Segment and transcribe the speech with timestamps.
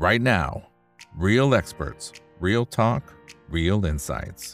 [0.00, 0.62] right now.
[1.18, 3.02] Real experts, real talk,
[3.50, 4.44] real insights.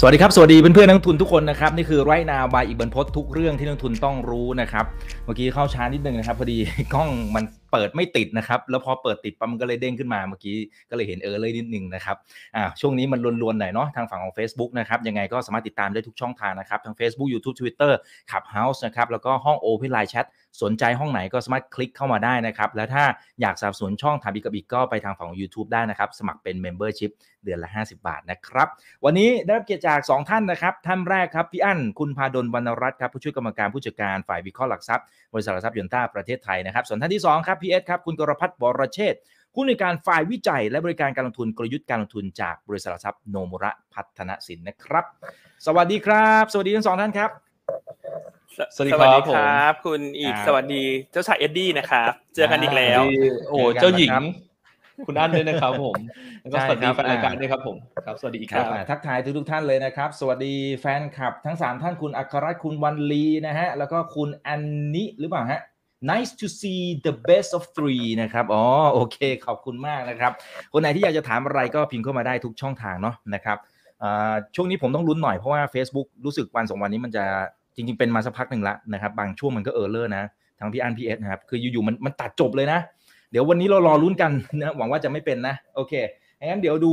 [0.00, 4.84] สวัสดีครับ สวัสดีเพื่อนๆนักทุนทุกคนนะครับ นี่คือไรนาบายอีกบรรพททุกเรื่องที่นักทุนต้องรู้นะครับ
[5.24, 6.58] เมื่อกี้เข้าช้านิดนึงนะครับพอดี
[6.94, 10.56] กล้องมันเปิดไม่ติดนะครับ แล้วพอเปิดติดปั๊มมันก็เลยเด้งขึ้นมาเมื่อกี้
[10.90, 12.16] ก็เลยเห็นเออเลยนิดนึงนะครับ
[12.56, 17.92] อ่าช่วงนี้มันลวนๆหน่อยเนาะทางฝั่งของ Facebook นะครับยังไงก็สามารถติดตามได้ทุกช่องทางนะครับทั้ง Facebook YouTube Twitter
[18.30, 20.26] Clubhouse นะครับแล้วก็ห้อง Open Line Chat
[20.62, 23.04] สนใจห้องไหนก็สามารถคลิกเข้ามาได้นะครับ แล้วถ้า
[23.40, 27.10] อยากสนับสนุนช่องถามอีกกับอิกก็ไปทางฝั่งของ YouTube ได้นะครับ สมัครเป็น Membership
[27.44, 28.68] เดือนละ 50 บาทนะครับ
[29.04, 39.20] วันนี้ได้รับเกียรติจาก 2 ท่านนะครับ ท่านแรกครับ พี่อั้นคุณภาดลวรรณรัตน์ครับ ผู้ช่วยกรรมการผู้จัดการฝ่ายวิเคราะห์หลักทรัพย์บริษัทหลักทรัพย์หยวนต้าประเทศไทยนะครับ ส่วนท่านที่2ครับพี่เอสครับคุณกรภัทรวรเชษฐ์
[39.54, 45.04] ผู้อำนวยการฝ่ายวิจัยและบริการการลงทุนกลยุทธ์การลงทุนจากบริษัทหลักทรัพย์โนมุระพัฒนสินนะครับ
[45.66, 47.30] สวัสดีครับ สวัสดีทั้งสองท่านครับ
[48.74, 54.10] สวัสดีครับผมบคุณอีกครับสวัสดีเจ้าชายเอ็ดดี้นะครับเจอกันอีกแล้วที่โอ้เจ้าหญิง
[55.06, 55.94] คุณอั้นด้วยนะครับผม
[56.42, 64.62] แล้วก็ใช่สวัสดีครับแฟนรายการด้วยครับผมครับสวัสดีอีกคครัรับบอ่าทักทายทุกทุกๆท่านเลยนะครับ สวัสดีแฟนคลับ ทั้ง3ท่านคุณอัครรัตน์คุณวันลีนะฮะแล้วก็คุณอัน
[64.94, 65.60] นิหรือเปล่าฮะ
[66.10, 70.32] nice to see the best of three นะครับ อ๋อ โอเค ขอบคุณมากนะครับ
[70.72, 73.58] คนไหนที่อยากจะถามอะไรก็พิมพ์เข้ามาได้ทุกช่องทางเนาะนะครับ
[74.02, 77.24] อ่าช่วงนี้ผมต้องลุ้นหน่อยเพราะว่า Facebook รู้สึกวันสองวันนี้มันจะ
[77.76, 80.24] จริงๆ เป็นมาสักพักหนึ่งละนะครับ บางช่วงมันก็ error นะ
[80.60, 82.78] ทั้งพี่อั้นพี่เอสนะครับ คืออยู่ๆมันมันตัดจบเลยนะ
[83.30, 85.92] เดี๋ยววันนี้เรารอลุ้นกันนะหวังว่าจะไม่เป็นนะ โอเค
[86.46, 86.92] งั้นเดี๋ยวดู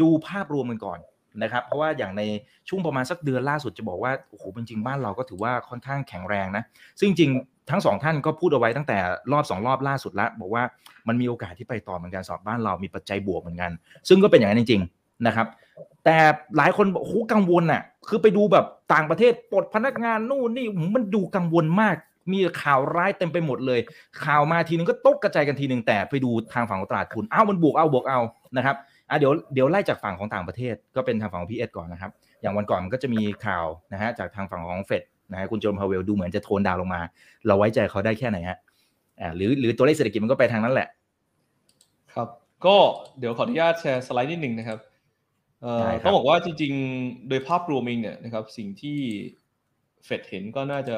[0.00, 0.98] ดูภาพรวมกันก่อน
[1.42, 2.22] นะครับ เพราะว่าอย่างใน
[2.68, 6.64] ช่วงประมาณสักเดือนล่าสุดจะบอกว่าโอ้โหจริงๆบ้านเราก็ถือว่าค่อนข้างแข็งแรงนะ
[6.98, 8.98] ซึ่งจริงๆทั้งสองท่านก็พูดเอาไว้ตั้งแต่
[9.32, 10.62] รอบสองรอบล่าสุดล้วบอกว่า
[11.08, 13.70] มันมีโอกาสที่ไปต่อเหมือนกันสอบบ้านเรามีปัจจัยบวกเหมือนกัน
[14.08, 15.46] ซึ่งก็เป็นอย่างนั้นจริงๆ นะครับ
[16.04, 16.16] แต่
[16.56, 21.96] หลายคนบอกโอ้โหกังวลน่ะ คือไปดูแบบต่างประเทศปลดพนักงานนู่นนี่มันดูกังวลมาก
[22.32, 23.80] มีข่าวร้ายเต็มไปหมดเลย
[24.24, 28.20] ข่าวมาทีนึงก็ตกกระจายกันทีนึงแต่ไปดูทางฝั่งของตลาดทุนอ้าวมันบวกเอาบวกเอา
[28.56, 28.76] นะครับ
[29.08, 32.10] อะเดี๋ยวเดี๋ยวไล่จากฝั่งของต่างประเทศก็เป็นทางฝั่งของพีเอสก่อนนะครับ
[32.40, 37.00] อย่างวันก่อนมันก็จะมีข่าวนะฮะจากทางฝั่งของเฟดนะฮะคุณโจมพาเวลดูเหมือนจะโทนดาวลงมา
[37.46, 38.58] เราไว้ใจเขาได้แค่ไหนฮะ
[39.20, 40.88] อ่าหรือหรือตัวเลขเศรษฐกิจมันก็ไปทางนั้นแหละ
[42.14, 42.28] ครับ
[42.66, 42.76] ก็
[43.18, 44.78] เดี๋ยวขออนุญาตแชร์สไลด์นิดหนึ่งนะครับ
[45.62, 48.98] เอ่อได้ครับต้องบอกว่าจริงๆ โดยภาพรวมเองเนี่ยนะครับสิ่งที่
[50.04, 50.96] เฟดเห็นก็น่าจะ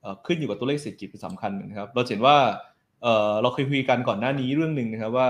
[0.00, 2.36] เอ่อขึ้นอยู่กับตัวเลขเศรษฐกิจเป็นสำคัญนะครับ เราเห็นว่า
[3.02, 5.28] เอ่อเราเคยคุยกันก่อนหน้านี้เรื่องหนึ่งนะครับว่า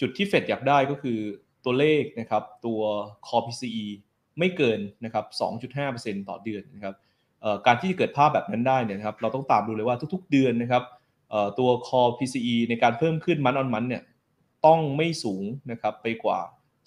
[0.00, 1.18] จุดที่เฟดอยากได้ก็คือ
[1.64, 2.80] ตัวเลขนะครับตัว
[3.26, 3.86] core PCE
[4.38, 5.24] ไม่เกินนะครับ
[5.74, 6.94] 2.5%ต่อเดือนนะครับ
[7.40, 10.82] เอ่อการที่จะเกิดภาพแบบนั้นได้เนี่ยนะครับเราต้องตามดูเลยว่าทุกๆเดือนนะครับ
[11.30, 14.02] เอ่อตัว core PCE ในการเพิ่มขึ้นมันออนมันเนี่ย
[14.66, 16.38] ต้องไม่สูงนะครับไปกว่า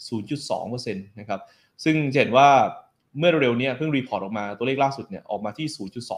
[0.10, 1.42] 0.2%นะครับ
[1.84, 2.50] ซึ่งเห็นว่า
[3.20, 5.68] เมื่อเร็วๆนี้เพิ่งรีพอร์ตออกมาตัวเลขล่าสุดเนี่ยออกมาที่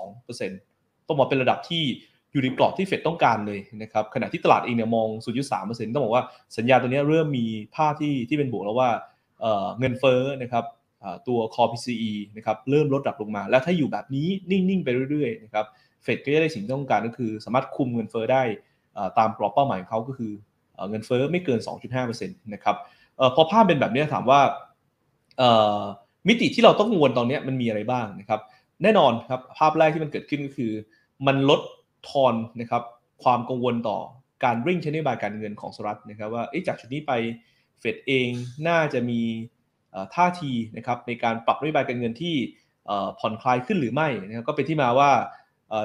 [0.07, 1.84] 0.2%ต้องบอกเป็นระดับที่
[2.31, 5.07] อยู่ในกรอบที่เฟดต้องการเลยนะครับ ขณะที่ตลาดเองเนี่ยมอง
[5.50, 6.23] 0.3%ต้องบอกว่า
[6.57, 7.45] สัญญาตัวนี้เริ่มมี
[7.75, 8.89] ภาพที่ที่เป็นบวกแล้วว่า
[9.39, 10.66] เเงินเฟ้อนะครับ
[11.28, 15.66] ตัว core PCE นะครับเริ่มลดระดับลงมา แล้วถ้าอยู่แบบนี้นิ่ง ๆ ไปเรื่อยๆนะครับ
[16.03, 18.44] เฟดก็จะได้สิ่งที่ต้องการก็คือ สามารถคุมเงินเฟ้อได้
[19.19, 20.31] ตามกรอบเป้าหมายของเขาก็คือ
[20.89, 21.59] เงินเฟ้อไม่เกิน
[22.03, 22.75] 2.5%นะครับ
[23.19, 24.41] อ่อพอภาพเป็นแบบนี้ถามว่า
[25.38, 25.80] เอ่อ
[26.28, 28.40] มิติที่เราต้องกังวลตอนนี้มันมีอะไรบ้างนะครับ
[28.84, 30.72] แน่นอนครับภาพแรกที่มันเกิดขึ้นก็คือ
[31.28, 31.62] มันลด
[32.09, 32.84] ทอนนะครับ
[33.24, 33.97] ความกังวลต่อ
[34.44, 37.13] การเร่งใช้นโยบายการเงินของสหรัฐนะครับว่าจากจุดนี้ไป
[37.80, 38.30] เฟดเอง
[38.68, 39.22] น่าจะมี
[40.16, 42.36] ท่าทีนะครับในการปรับนโยบายการเงินที่
[43.19, 45.12] ผ่อนคลายขึ้นหรือไม่นะครับก็เป็นที่มาว่า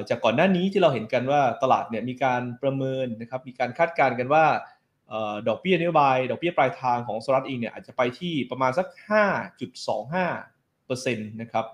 [0.09, 4.45] จากก่อนหน้านี้ที่เราเห็นกันว่าตลาดเนี่ยมีการประเมินนะครับมีการคาดการณ์กันว่า
[5.49, 8.87] ดอกเบี้ยนโยบายดอกเบี้ยปลายทางของสหรัฐเองเนี่ยอาจจะไปที่ประมาณสัก
[10.05, 11.67] 5.25%นะครับ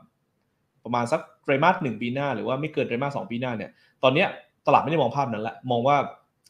[0.84, 3.70] ประมาณสักไตรมาสหนึ่งปีหน้า หรือว่าไม่เกินไตรมาสสองปีหน้าเนี่ย
[4.02, 4.24] ตอนนี้
[4.66, 5.96] ตลาดไม่ได้มองภาพนั้นละมองว่า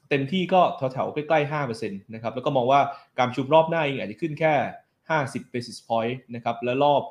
[0.08, 0.60] เต็มที่ก็
[0.92, 2.80] แถวๆใกล้ๆห้าเปอร์เซ็นต์นะครับแล้วก็มองว่า
[3.18, 4.54] การชุมรอบหน้าเองอาจจะขึ้นแค่
[5.10, 7.02] ห้าสิบ basis point นะครับและรอบ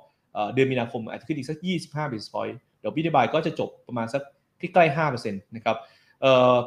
[0.53, 4.22] เดือนมีนาคมอาจจะขึ้นอีกสักยี่สิบห้า basis point เดี๋ยวพี่นบายก็จะจบประมาณสัก
[4.59, 5.78] ใกล้ๆห้าเปอร์เซ็นต์นะครับ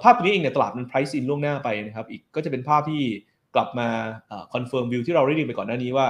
[0.03, 3.03] ภาพนี้เองเนี่ยตลาดมัน price in ล่วงหน้าไปนะครับอีกก็จะเป็นภาพที่
[3.55, 3.89] กลับมา
[4.29, 6.09] เอ่อ confirm view ที่เราได้เรีไปก่อนหน้านี้ว่า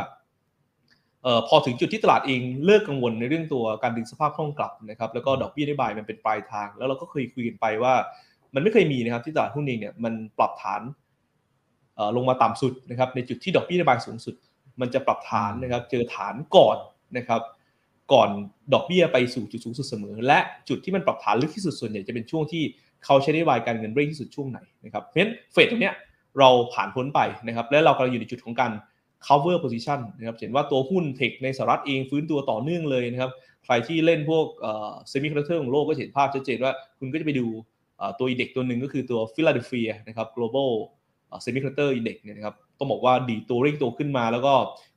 [1.27, 7.95] ออพอถึงจุดที่ตลาดเองเลิกกังวลในเรื่องตัวการดึงสภาพคล่องกลับนะครับแล้วก็ดอกเบี้ยนโยบายมันเป็นปลายทาง แล้วเราก็เคยคุยกันไปว่า
[8.55, 10.83] มันไม่เคยมีนะครับที่ตลาดหุ้นเองเนี่ยมันปรับฐาน
[12.17, 14.35] ลงมาต่ำสุดนะครับในจุดที่ดอกเบี้ยนโยบายสูงสุด
[14.81, 16.77] มันจะปรับฐานนะครับเจอฐานก่อน
[17.17, 17.41] นะครับ
[18.13, 18.31] ก่อน
[18.75, 20.39] ดอกเบี้ยไปสู่จุดสูงสุดเสมอ และ
[20.69, 22.63] จุดที่มันปรับฐานลึกที่สุดส่วนใหญ่จะเป็นช่วงที่
[23.05, 25.95] เขาใช้นโยบายการเงินเร่งที่สุดช่วงไหนนะครับเพราะฉะนั้นเฟดตรงเนี้ย
[26.39, 28.73] เราผ่านพ้นไปนะครับและเรากำลังอยู่ในจุดของการ
[29.27, 33.31] cover position นะครับเห็นว่าตัวหุ้น tech ในสหรัฐเองฟื้นตัวต่อเนื่องเลยนะครับ
[33.65, 37.47] ใครที่เล่นพวกเอ่อ semiconductor ของโลกก็เห็นภาพชัดเจนว่าคุณก็จะไปดู
[38.19, 40.71] ตัว index ตัวหนึ่งก็คือตัวฟิลาเดลเฟียนะครับ global
[41.43, 44.53] semiconductor index เนี่ยนะครับต้องบอกว่าดีดตัววิ่งตัวขึ้นมา แล้วก็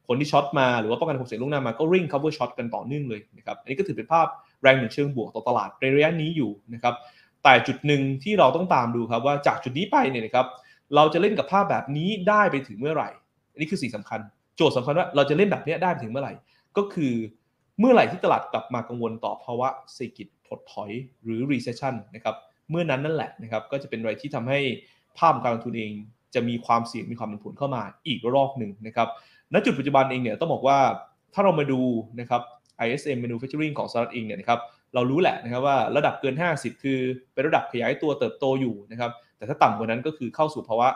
[0.08, 4.28] คนที่ short มาหรือว่าป้องกันความเสี่ยงล่วงหน้ามาก็ริ่ง cover ช็อตกันต่อเนื่องเลยนะครับอันนี้ก็ถือเป็นภาพ
[4.62, 6.94] แรงหนุนเชิงบวกต่อตลาดในระยะนี้อยู่นะครับ
[7.46, 10.48] แต่จุดหนึ่งที่เราต้องตามดูครับว่าจากจุดนี้ไปเนี่ยนะครับ
[10.96, 13.10] เราจะเล่นกับภาพแบบนี้ได้ไปถึงเมื่อไหร่
[13.52, 14.20] อันนี้คือสิ่งสำคัญ
[14.56, 16.34] โจทย์สำคัญว่าเราจะเล่นแบบนี้ได้ไปถึงเมื่อไหร่
[16.78, 17.14] ก็คือ
[17.80, 20.92] เมื่อไหร่ที่ตลาดกลับมากังวลต่อภาวะเศรษฐกิจถดถอย
[21.24, 22.36] หรือ recession นะครับ
[22.70, 24.60] เมื่อนั้นนั่นแหละนะครับก็จะเป็นอะไรที่ทำให้
[25.18, 25.92] ภาพการลงทุนเอง
[26.36, 29.08] จะมีความเสี่ยงมีความผันผวนเข้ามาอีกรอบหนึ่งนะครับ
[29.54, 30.78] ณจุดปัจจุบันเองเนี่ยต้องบอกว่า
[31.34, 31.82] ถ้าเรามาดู
[32.20, 32.42] นะครับ
[32.86, 34.60] ISM Manufacturing ของสหรัฐเองเนี่ยนะครับ
[34.96, 37.00] เรารู้แหละนะครับว่าระดับเกิน 50 คือ
[37.34, 40.88] เป็นระดับขยายตัวเติบโตอยู่นะครับ แต่ถ้าต่ำกว่านั้นก็คือเข้าสู่ภาวะ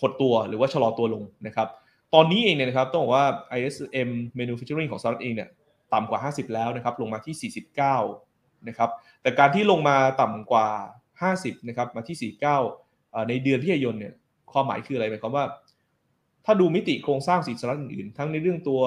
[0.00, 1.68] หดตัวหรือว่าชะลอตัวลงนะครับ
[2.14, 3.26] ตอนนี้เองเนี่ยนะครับต้องบอกว่า
[3.58, 5.48] ISM Manufacturing ของสหรัฐเองเนี่ย
[5.94, 7.52] ต่ำกว่า 50 แล้วนะครับ ลงมาที่
[8.18, 8.90] 49 นะครับ
[9.22, 10.68] แต่การที่ลงมาต่ำกว่า
[11.20, 12.32] 50 นะครับ มาที่
[12.78, 14.14] 49 ในเดือนพิยายนเนี่ย
[14.52, 15.44] ความหมายคืออะไรหมายความว่า
[16.44, 18.80] ถ้าดูมิติโครงสร้างสินทรัพย์อื่นๆ ทั้งในเรื่องตัว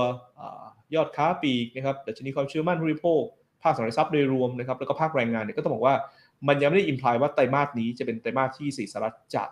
[0.95, 3.21] ยอดค้าปีกนะครับดัชนีความเชื่อมั่นผู้บริโภค
[3.63, 5.95] ภาคสังหาทรัพย์โดยรวมนะครับแล้วก็ภาคแรงงานเนี่ยก็ต้องบอกว่า
[6.47, 9.43] มันยังไม่ได้อิมพลายว่าไตรมาสนี้จะเป็นไตรมาสที่สินทรัพย์จะ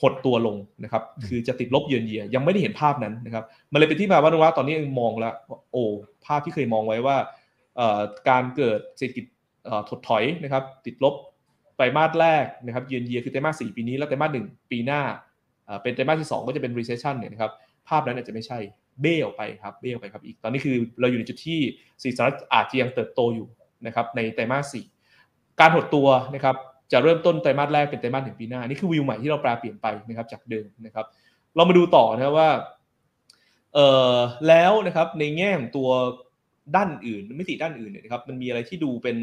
[0.00, 5.34] หดตัวลงนะครับ คือจะติดลบเยือนเยียยังไม่ได้เห็นภาพนั้นนะครับ มันเลยเป็นที่มาว่าว่าตอนนี้มองแล้ว
[5.72, 5.82] โอ้
[6.26, 7.16] ภาพที่เคยมองไว้ว่า
[8.28, 9.24] การเกิดเศรษฐกิจ
[9.88, 11.14] ถดถอยนะครับ ติดลบ
[11.76, 15.00] ไตรมาสแรกนะครับเยือนเยียคือไตรมาสสี่ปีนี้แล้วไตรมาสหนึ่งปีหน้า
[15.82, 17.52] เป็นไตรมาสที่ 2 ก็จะเป็น recession เนี่ยนะครับ
[17.88, 18.58] ภาพนั้นอาจจะไม่ใช่
[19.00, 21.60] เบ้ออกไปครับเบ้ออกไปครับอีกตอนนี้คือเราอยู่ในจุดที่
[22.02, 23.46] สินทรัพย์อาจจะยังเติบโตอยู่
[23.86, 24.84] นะครับในไตรมาสสี่
[25.60, 26.56] การหดตัวนะครับ
[26.92, 31.06] จะเริ่มต้นไตรมาสแรกเป็นไตรมาสถึงปีหน้านี่คือวิวใหม่ที่เราแปลเปลี่ยนไปนะครับจากเดิมนะครับ
[31.56, 32.50] เรามาดูต่อนะว่า
[33.74, 33.78] เอ
[34.14, 34.16] อ
[34.48, 35.88] แล้วนะครับในแง่ของตัว
[36.76, 39.16] ด้านอื่นมิติด้านอื่นเนี่ยนะครับมันมีอะไรที่ดูเป็น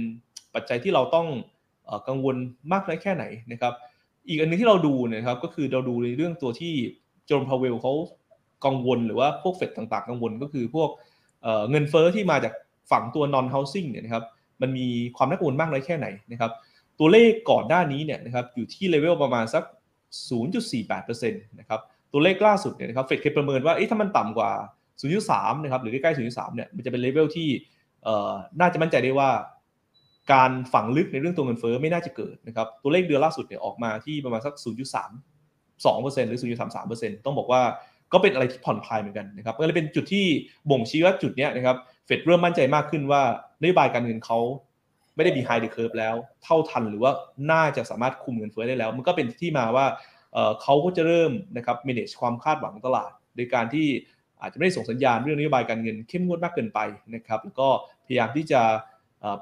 [0.53, 1.27] ปัจจัยที่เราต้อง
[2.07, 2.35] กังวล
[2.71, 3.73] มากน้อยแค่ไหนนะครับ
[4.27, 6.73] อีกอันนึงที่เราดูนะครับก็คือเราดูในเรื่องตัวที่
[7.25, 7.93] เจอโรมพาวเวลเขา
[8.65, 10.89] กังวลหรือว่าพวกเฟดต่างๆ กังวลก็คือพวก
[11.69, 12.53] เงินเฟ้อที่มาจาก
[12.91, 14.23] ฝั่งตัว non housing เนี่ยนะครับ
[14.61, 14.87] มันมี
[15.17, 16.51] ความน่ากังวลมากน้อยแค่ไหนนะครับ
[16.99, 19.63] ตัวเลขก่อนหน้านี้เนี่ยนะครับอยู่ที่เลเวลประมาณสัก
[20.31, 21.79] 0.48%นะครับ
[22.13, 24.51] ตัวเลขล่าสุดเนี่ยนะครับเฟดเคยประเมินว่าถ้ามันต่ำกว่า
[25.07, 27.49] 0.3 นะครับหรือใกล้ๆ 0.3 เนี่ยมันจะเป็นเลเวลที่
[28.59, 29.29] น่าจะมั่นใจได้ว่า
[30.33, 36.39] การฝังลึกในเรื่องตัวเงินเฟ้อไม่น่าจะเกิดนะครับตัวเลขเดือนล่าสุดเนี่ยออกมาที่ประมาณสัก 0.32%หรือ
[36.83, 37.61] 0.33%ต้องบอกว่า
[38.13, 40.25] ก็เป็นอะไรที่ผ่อนคลายเหมือนกันนะครับก็เลยเป็นจุดที่
[40.69, 43.21] บ่งชี้ว่าจุดนี้นะครับเฟดเริ่มมั่นใจมากขึ้นว่า
[43.61, 44.39] นโยบายการเงินเขา
[45.15, 47.11] ไม่ได้ behind the curve แล้วเท่าทันหรือว่า
[47.51, 49.85] น่าจะสามารถคุมเงินเฟ้อได้แล้ว มันก็เป็นที่มาว่า
[50.61, 53.87] เขาก็จะเริ่มนะครับ manage ความคาดหวังของตลาด โดยการที่
[54.41, 56.79] อาจจะไม่ได้ส่งสัญญาณเรื่องนโยบายการเงินเข้มงวดมากเกินไป
[57.15, 57.67] นะครับแล้วก็
[58.05, 58.61] พยายามที่จะ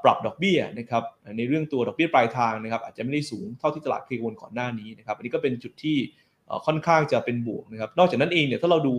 [0.03, 1.03] ปรับดอกเบี้ยนะครับ
[1.37, 5.97] ในเรื่องตัวดอกเบี้ยปลายทางนะครับอาจจะไม่ได้สูงเท่าที่ตลาดเคยกังวลก่อนหน้านี้นะครับอันนี้ก็เป็นจุดที่
[6.65, 8.95] ค่อนข้างจะเป็นบวกนะครับ นอกจากนั้นเองเนี่ยถ้าเราดู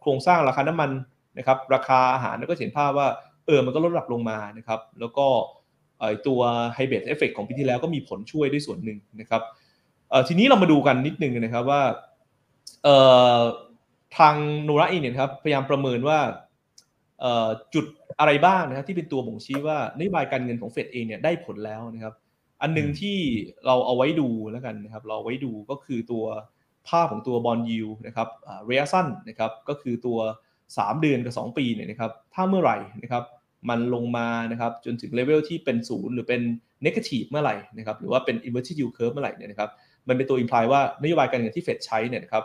[0.00, 0.90] โครงสร้างราคาน้ำมัน
[1.38, 3.08] นะครับ ราคาอาหารก็เห็นภาพว่า
[3.46, 5.26] เออมันก็ลดระดับลงมานะครับ แล้วก็
[6.26, 6.40] ตัว
[6.74, 9.42] high base effect ของปีที่แล้วก็มีผลช่วยด้วยส่วนหนึ่งนะครับ
[10.28, 11.82] ทีนี้เรามาดูกันนิดนึงนะครับว่า
[14.18, 14.34] ทาง
[14.64, 16.18] โนราเองเนี่ยครับพยายามประเมินว่า
[17.74, 17.84] จุด
[18.18, 22.14] อะไรบ้างนะครับที่เป็นตัวบ่งชี้ว่านโยบายการเงินของเฟดเองเนี่ยได้ผลแล้วนะครับ
[22.62, 23.16] อันหนึ่งที่
[23.66, 26.24] เราเอาไว้ดูแล้วกันนะครับ เราเอาไว้ดูก็คือตัว
[26.88, 28.28] ภาพของตัวบอลยูนะครับ
[28.68, 30.18] รียะสั้นนะครับก็คือตัว
[30.64, 33.24] 3 เดือนกับ 2 ปีเนี่ยนะครับถ้าเมื่อไหร่นะครับ
[33.68, 36.40] มันลงมานะครับจนถึงเลเวลที่เป็นศูนย์หรือเป็น
[36.84, 39.70] นกาทีฟเมื่อไหร่นะครับหรือว่าเป็น inverted yield curve เมื่อไหร่เนี่ยนะครับ
[40.08, 42.44] มันเป็นตัวอิมพลายว่านโยบายการเงินที่เฟดใช้เนี่ยนะครับ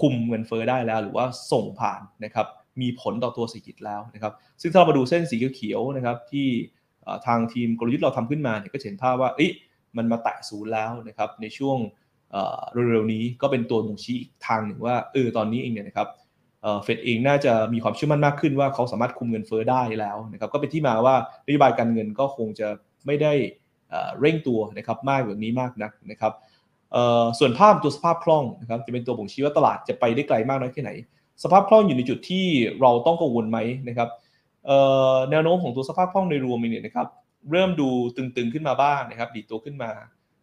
[0.00, 2.46] คุมเงินเฟอ้อได้แล้วหรือว่าส่งผ่านนะครับ
[2.80, 6.48] มีผลต่อตัวเศรษฐกิจแล้วนะครับซึ่งถ้าเรามาดูเส้นสีเขียวๆนะครับที่
[7.26, 9.52] ทางทีมกลยุทธ์เราทำขึ้นมาเนี่ยก็เห็นภาพว่าอ๊ะ
[9.96, 11.78] มันมาแตะศูนย์แล้วนะครับในช่วง
[12.72, 16.08] เร็วๆนี้ก็เป็นตัวบ่งชี้อีกทางหนึ่งว่าเออตอนนี้เองเนี่ยนะครับ
[16.82, 21.14] เฟดเองน่าจะมีความเชื่อมั่นมากขึ้นว่าเขาสามารถคุมเงินเฟ้อได้แล้วนะครับก็เป็นที่มาว่า
[21.46, 22.68] นโยบายการเงินก็คงจะ
[23.06, 23.32] ไม่ได้
[24.20, 26.32] เร่งตัวนะครับมากแบบนี้มากนักนะครับ
[27.38, 30.90] ส่วนภาพตัวสภาพคล่องนะครับจะเป็นตัวบ่งชี้ว่าตลาดจะไปได้ไกลมากน้อยแค่ไหน
[31.42, 32.46] สภาพคล่องอยู่ในจุดที่
[32.80, 33.58] เราต้องกังวลไหม
[33.88, 34.08] นะครับ
[35.30, 37.06] แนวโน้มของตัวสภาพคล่องในรวมเนี่ยนะครับ
[37.50, 39.90] เริ่มดูตึงๆขึ้นมาบ้างนะครับดีตัวขึ้นมา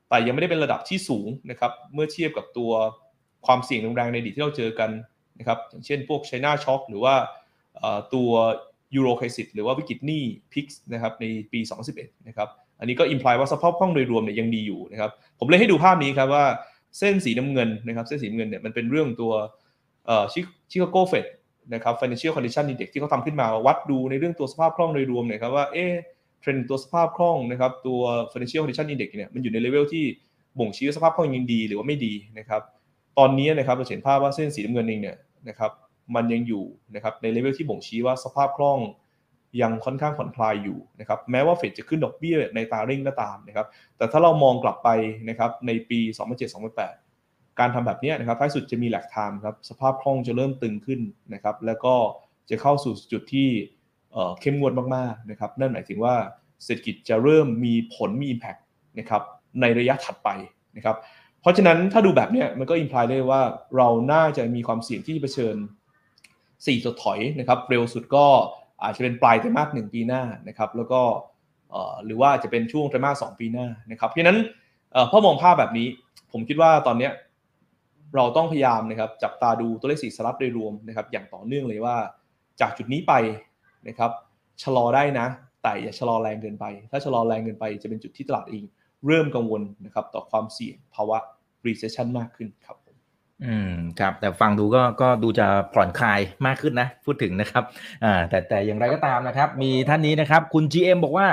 [0.10, 2.72] แต่ยังไม่ได้เป็นระดับที่สูงนะครับเมื่อเทียบกับตัว
[3.46, 4.90] ความเสี่ยงรุนแรงในอดีตที่เราเจอกัน
[5.40, 7.16] นะครับอย่างเช่นพวกไชน่าช็อคหรือว่า
[8.14, 8.30] ตัว
[8.96, 11.60] Euro crisis หรือว่าวิกฤตหนี้ PIIGS นะครับในปี
[11.94, 16.46] 2011นะครับอันนี้ก็ imply ว่าสภาพคล่องโดยรวมเนี่ยยังดีอยู่นะครับผมเลยให้ดูภาพนี้ครับว่า
[17.00, 19.34] เส้นสีน้ำเงินนะครับเส้นสีน้ำเงินเนี่ยมันเป็นเรื่องตัว
[20.72, 21.26] Chicago Fed
[21.74, 25.86] นะครับ financial condition index ที่เขาทำขึ้นมาวัดดูในเรื่องตัวสภาพคล่องโดยรวมเนี่ยครับว่าเอ๊
[26.42, 28.02] เทรนด์ตัวสภาพคล่องนะครับตัว
[28.32, 30.06] financial condition index เนี่ยมันอยู่ในเลเวลที่
[30.60, 32.62] บ่งชี้ว่าสภาพคล่องยังดีหรือว่าไม่ดีนะครับ
[33.18, 35.18] ตอนนี้นะครับเราเห็นภาพว่าเส้นสีน้ำเงินเองเนี่ย
[35.50, 35.72] นะครับ
[36.16, 36.64] มันยังอยู่
[36.96, 38.80] นะครับในเลเวลที่บ่งชี้ว่าสภาพคล่อง
[39.62, 44.90] ยังค่อนข้างผ่อนคลายอยู่นะครับแม้ว่าเฟดจะขึ้นดอกเบี้ยในอัตราเร่งก็ตามนะครับแต่ถ้าเรามองกลับไป
[45.30, 46.00] นะครับในปี
[46.80, 51.02] 2007-2008 การทำแบบนี้นะครับท้ายสุดจะมี lag time ครับสภาพคล่องจะเริ่มตึงขึ้น
[51.34, 51.96] นะครับแล้วก็
[52.50, 53.50] จะเข้าสู่จุดที่
[54.40, 56.16] เข้มงวดมากๆนะครับนั่นหมายถึงว่า
[56.64, 58.62] เศรษฐกิจจะเริ่มมีผลมี Impact
[59.00, 59.22] นะครับ
[59.62, 60.30] ในระยะถัดไป
[60.78, 60.96] นะครับ
[61.42, 63.42] เพราะฉะนั้นถ้าดูแบบนี้มันก็อิมพลายได้ว่า
[63.78, 65.56] เราน่าจะมีความเสี่ยงที่เผชิญ
[66.20, 68.26] 4จุดถอยนะครับเร็วสุดก็
[68.84, 71.02] อาจจะเป็นปลายไตรมาสหนึ่งปีหน้านะครับแล้วก็
[72.06, 74.40] หรือว่าจะเป็นช่วงไตรมาสสปีหน้านะครับเพราะนั้น
[75.12, 75.88] พอมองภาพแบบนี้
[76.32, 77.10] ผมคิดว่าตอนนี้
[78.16, 81.98] เราต้องพยายามนะครับจับตาดูตัวเลขสีสลับโดยรวมนะครับอย่างต่อเนื่องเลยว่า
[82.62, 83.14] จากจุดนี้ไป
[83.88, 84.12] นะครับ
[84.64, 85.28] ชะลอได้นะ
[85.64, 88.64] แต่อย่าชะลอแรงเกินไป ถ้าชะลอแรงเกินไปจะเป็นจุดที่ตลาดเอง
[89.08, 91.18] เริ่มกังวลนะครับต่อความเสี่ยงภาวะ
[91.66, 92.78] recession มากขึ้นครับ
[93.46, 97.64] อืมครับแต่ฟังดูก็ก็ดูจะผ่อนคลายมากขึ้นนะ พูดถึงนะครับ
[98.04, 101.28] อ่าแต่แต่อย่างไรก็ตามนะครับ มีท่านนี้นะครับ คุณ GM บอกว่า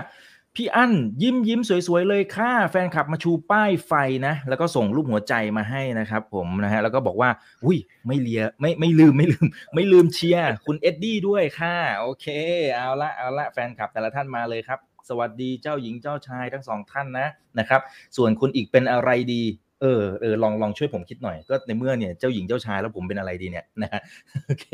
[0.57, 0.93] พี่อั้น
[1.23, 3.93] ยิ้มยิ้มสวยๆเลยค่ะแฟนคลับมาชูป้ายไฟ
[4.27, 7.31] นะ แล้วก็ส่งรูปหัวใจมาให้นะครับผมนะฮะแล้วก็บอกว่า
[7.65, 12.27] อุ้ยไม่เลียไม่ไม่ลืมไม่ลืม ไม่ลืมเชียร์คุณเอ็ดดี้ด้วยค่ะโอเค
[12.73, 14.79] เอาละเอาละแฟนคลับแต่ละท่านมาเลยครับ
[15.09, 17.29] สวัสดีเจ้าหญิงเจ้าชายทั้งสองท่านนะ
[17.59, 17.81] นะครับ
[18.17, 19.43] ส่วนคุณอีกเป็นอะไรดี
[19.83, 24.01] เออเออลองลองช่วยผมคิดหน่อย ก็ในเมื่อเนี่ยเจ้าหญิงเจ้าชายแล้วผมเป็นอะไรดีเนี่ยนะฮะ
[24.47, 24.67] โอเค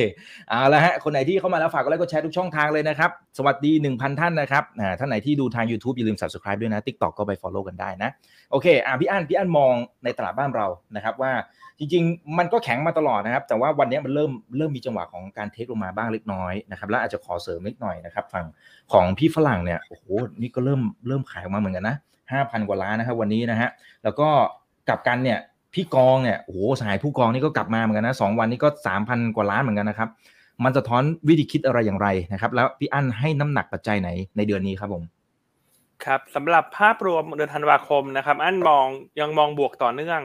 [0.48, 8.10] เอาละฮะคนไหนที่เข้ามาแล้วฝากก็ไลค์ก็แชร์ทุกช่องทางเลยนะครับ สวัสดี 1,000 ท่านนะครับอ่าท่านไหนที่ดูทาง YouTube อย่าลืม subscribe ด้วยนะ TikTok ก็ไป follow กันได้นะ
[8.50, 9.72] โอเคอ่าพี่อั้นพี่อั้นมอง
[10.04, 11.32] ในตลาดบ้านเรานะครับว่า
[11.78, 18.46] จริงๆ มันก็แข็งมาตลอดนะครับ แต่ว่าวันนี้มันเริ่มเริ่มมีจังหวะของการเทคลงมาบ้างเล็กน้อยนะครับแล้วอาจจะขอเสริมเล็กหน่อยนะครับฝั่ง
[18.92, 20.04] ของพี่ฝรั่งเนี่ยโอ้โห
[20.40, 21.96] นี่ก็เริ่มเริ่มขายออกมาเหมือนกันนะ
[22.32, 23.70] 5,000 กว่าล้านนะครับวันนี้นะฮะ
[24.04, 24.28] แล้วก็
[24.88, 25.38] กลับกันเนี่ย
[25.74, 30.08] พี่กองเนี่ยโอ้โหสายผู้กองนี่ก็กลับมาเหมือนกันนะสองวันนี้ก็สามพันกว่าล้านเหมือนกันนะครับ
[30.64, 35.02] มันสะท้อนวิธีคิดอะไรอย่างไรนะครับ แล้วพี่อั้นให้น้ำหนักปัจจัยไหนในเดือนนี้ครับผม
[36.04, 38.86] ครับสำหรับภาพรวมเดือนธันวาคมนะครับ อั้นมอง
[39.20, 40.20] ยังมองบวกต่อเนื่อง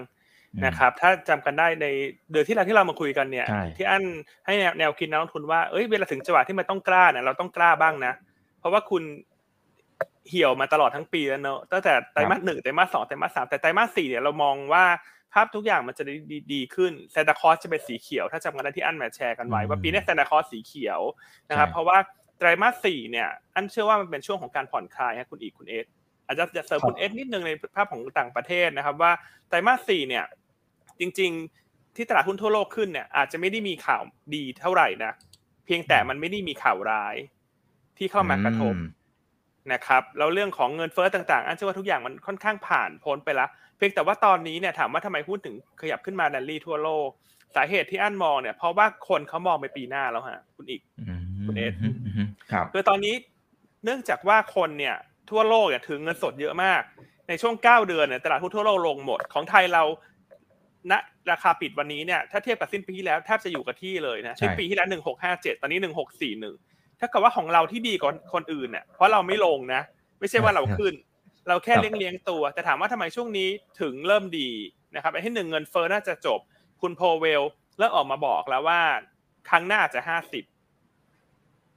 [0.65, 1.87] นะครับ ถ้าจำกันได้ใน
[2.31, 3.45] เดือนที่เราที่เรามาคุยกันเนี่ย
[3.77, 4.03] ที่อั้น
[4.45, 8.13] ให้แนวคิดนักลงทุนว่าเอ้ยเวลาถึงจังหวะที่มันต้องกล้าเนี่ยเราต้องกล้าบ้างนะ
[8.59, 9.03] เพราะว่าคุณ
[10.29, 14.85] เหี่ยวมาตลอดทั้งปีแล้วเนอะตั้งแต่ไตรมาสหนึ่งไตรมาสสองไตรมาสสามแต่ไตรมาสสี่เนี่ยเรามองว่า
[15.33, 20.99] ภาพทุกอย่างมันจะดีดีขึ้นเซนตาคอสจะเป็นสีเขียว ถ้าจำกันได้ที่อันมาแชร์กันไว้ว่าปีนี้เซนตาคอสสีเขียว
[21.49, 21.97] นะครับเพราะว่า
[22.37, 25.85] ไตรมาสสี่เนี่ยอันเชื่อว่ามันเป็นช่วงของการผ่อนคลายให้คุณอีกคุณเอส
[26.25, 29.11] อาจจะจะเสริมคุณเอสนิดนึงในภาพของต่างประเทศนะครับว่า
[29.47, 30.25] ไตรมาสสี่เนี่ย
[30.99, 31.31] จริง
[31.63, 34.01] ๆที่ตลาดหุ้นทั่วโลกขึ้นเนี่ยอาจจะไม่ได้มีข่าว
[34.35, 35.13] ดีเท่าไหร่นะ
[35.65, 37.15] เพียงแต่มันไม่ได้มีข่าวร้าย
[37.97, 38.75] ที่เข้ามากระทบ
[39.71, 47.09] นะครับแล้วเรื่องของเงินเฟ้อต่างๆ อันเชื่อว่าทุกอย่างมันค่อนข้างผ่านพ้นไปแล้วเพียงแต่ว่าตอนนี้เนี่ยถามว่าทำไมหุ้นถึงขยับขึ้นมาดันลี่ทั่วโลก
[47.55, 50.81] สาเหตุที่อันมองเนี่ยเพราะว่าคนเขามองไปปีหน้าแล้วฮะคุณอีก
[51.47, 51.73] คุณเอส
[52.51, 53.15] ครับคือตอนนี้
[53.85, 54.95] เนื่องจากว่าคนเนี่ย
[55.29, 56.81] ทั่วโลกเนี่ยถึงเงินสดเยอะมาก
[57.29, 59.83] ในช่วงเก้าเดือนเนี่ยตลาดหุ้นทั่วโลกลงหมดของไทยเรา
[60.91, 60.93] ณ
[61.31, 66.55] ราคาปิดวันนี้เนี่ยถ้าเทียบกับสิ้นปีที่แล้วแทบจะอยู่กับที่เลยนะสิ้นปีที่แล้วหนึ่งหกห้าเจ็ดตอนนี้หนึ่งหกสี่หนึ่ง
[67.03, 69.81] ถ้ากับว่าของเราที่ดีกว่าคนอื่นเนี่ยเพราะเราไม่ลงนะ
[70.19, 70.93] ไม่ใช่ว่าเราขึ้น
[71.47, 73.49] เราแค่เลี้ยงเลี้ยงตัว แต่ถามว่าทำไมช่วงนี้
[73.81, 74.49] ถึงเริ่มดี
[74.95, 76.39] นะครับอันที่หนึ่งเงินเฟ้อน่าจะจบ
[76.81, 77.41] คุณโพเวล
[77.77, 78.81] เริ่มออกมาบอกแล้วว่า
[79.49, 80.43] ครั้งหน้าจะห้าสิบ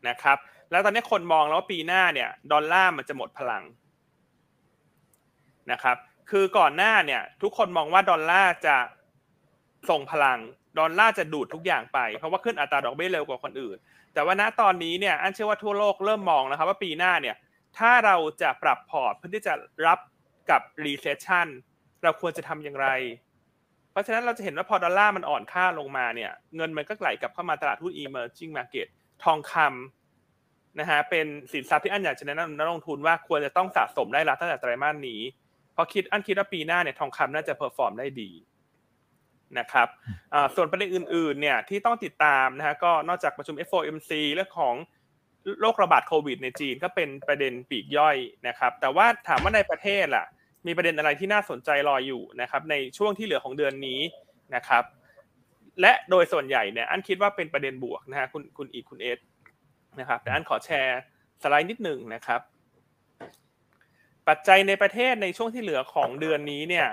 [0.08, 0.38] นะครับ
[0.70, 3.64] แล้วตอนนี้คนมองแล้วว่าปีหน้าเนี่ยดอลลาร์มันจะหมดพลัง
[5.72, 5.96] นะครับ
[6.30, 8.76] คือก่อนหน้าเนี่ย ทุกคนมองว่าดอลลาร์จะ
[9.90, 10.38] ส่งพลัง
[10.78, 13.76] ดอลลาร์จะดูดทุกอย่างไป เพราะว่าขึ้นอัตราดอกเบี้ยเร็วกว่าคนอื่น
[14.16, 17.36] แต่ว่าณตอนนี้เนี่ยอันเชื่อว่าทั่วโลกเริ่มมองแล้วครับว่าปีหน้าเนี่ย
[17.78, 19.54] ถ้าเราจะปรับพอร์ตเพื่อที่จะ
[19.86, 19.98] รับ
[20.50, 21.46] กับ recession
[22.02, 22.88] เราควรจะทำอย่างไร
[23.90, 28.86] เพราะฉะนั้นเราจะเห็นว่าพอดอลลาร์มันอ่อนค่าลงมาเนี่ยเงินมันก็ไหลกลับเข้ามาตลาดหุ้น emerging market
[29.24, 35.20] ทองคำนะฮะเป็นสินทรัพย์ที่อั้นอยากจะแนะนำนักลงทุนว่าควรจะต้องสะสมได้ละตั้งแต่ไตรมาสนี้
[35.72, 38.30] เพราะคิดอั้นคิดว่าปีหน้าเนี่ยทองคำน่าจะ perform ได้ดี
[39.58, 39.88] นะครับ
[40.56, 44.74] ส่วนประเด็นอื่นๆเนี่ยที่ต้องติดตามนะฮะก็นอกจากประชุม FOMC เรื่องของ
[45.60, 48.16] โรคระบาดโควิดในจีนก็เป็นประเด็นปีกย่อย
[48.48, 50.26] นะครับ แต่ว่าถามว่าในประเทศล่ะ
[50.66, 54.00] มีประเด็นอะไรที่น่าสนใจรออยู่นะครับ ในช่วงที่เหลือของเดือนนี้
[54.54, 54.84] นะครับ
[55.80, 59.18] และโดยส่วนใหญ่เนี่ยอันคิดว่าเป็นประเด็นบวกนะฮะคุณคุณอีคุณเอส
[60.00, 60.98] นะครับ แต่อันขอแชร์
[61.42, 62.40] สไลด์นิดหนึ่งนะครับ
[64.28, 66.86] ปัจจัยในประเทศในช่วงที่เหลือของเดือนนี้เนี่ย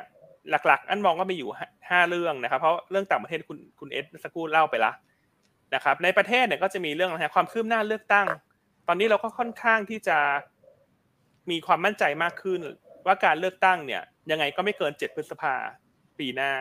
[0.49, 1.49] หลัก ๆ อันมองว่ามีอยู่
[1.89, 4.91] ห้าเรื่องนะครับ เพราะเรื่องต่างประเทศคุณคุณเอสสักครู่เล่าไปละ
[5.75, 8.27] นะครับในประเทศเนี่ยก็จะมีเรื่องอะไรความคืบหน้าเลือกตั้ง
[8.87, 10.17] ตอนนี้เราก็ค่อนข้างที่จะ
[11.51, 12.61] มีความมั่นใจมากขึ้น
[13.05, 15.55] ว่าการเลือกตั้งเนี่ย ยังไงก็ไม่เกินเจ็ดพฤษภา
[16.19, 16.51] ปีหน้า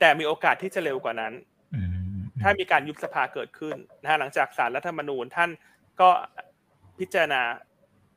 [0.00, 1.32] แต่มีโอกาสที่จะเร็วกว่านั้น
[1.74, 1.88] อืม
[2.42, 5.50] ถ้ามีการยุบสภาเกิดขึ้นนะฮะหลังจากสารรัฐธรรมนูญท่าน
[6.00, 6.08] ก็
[6.98, 7.42] พิจารณา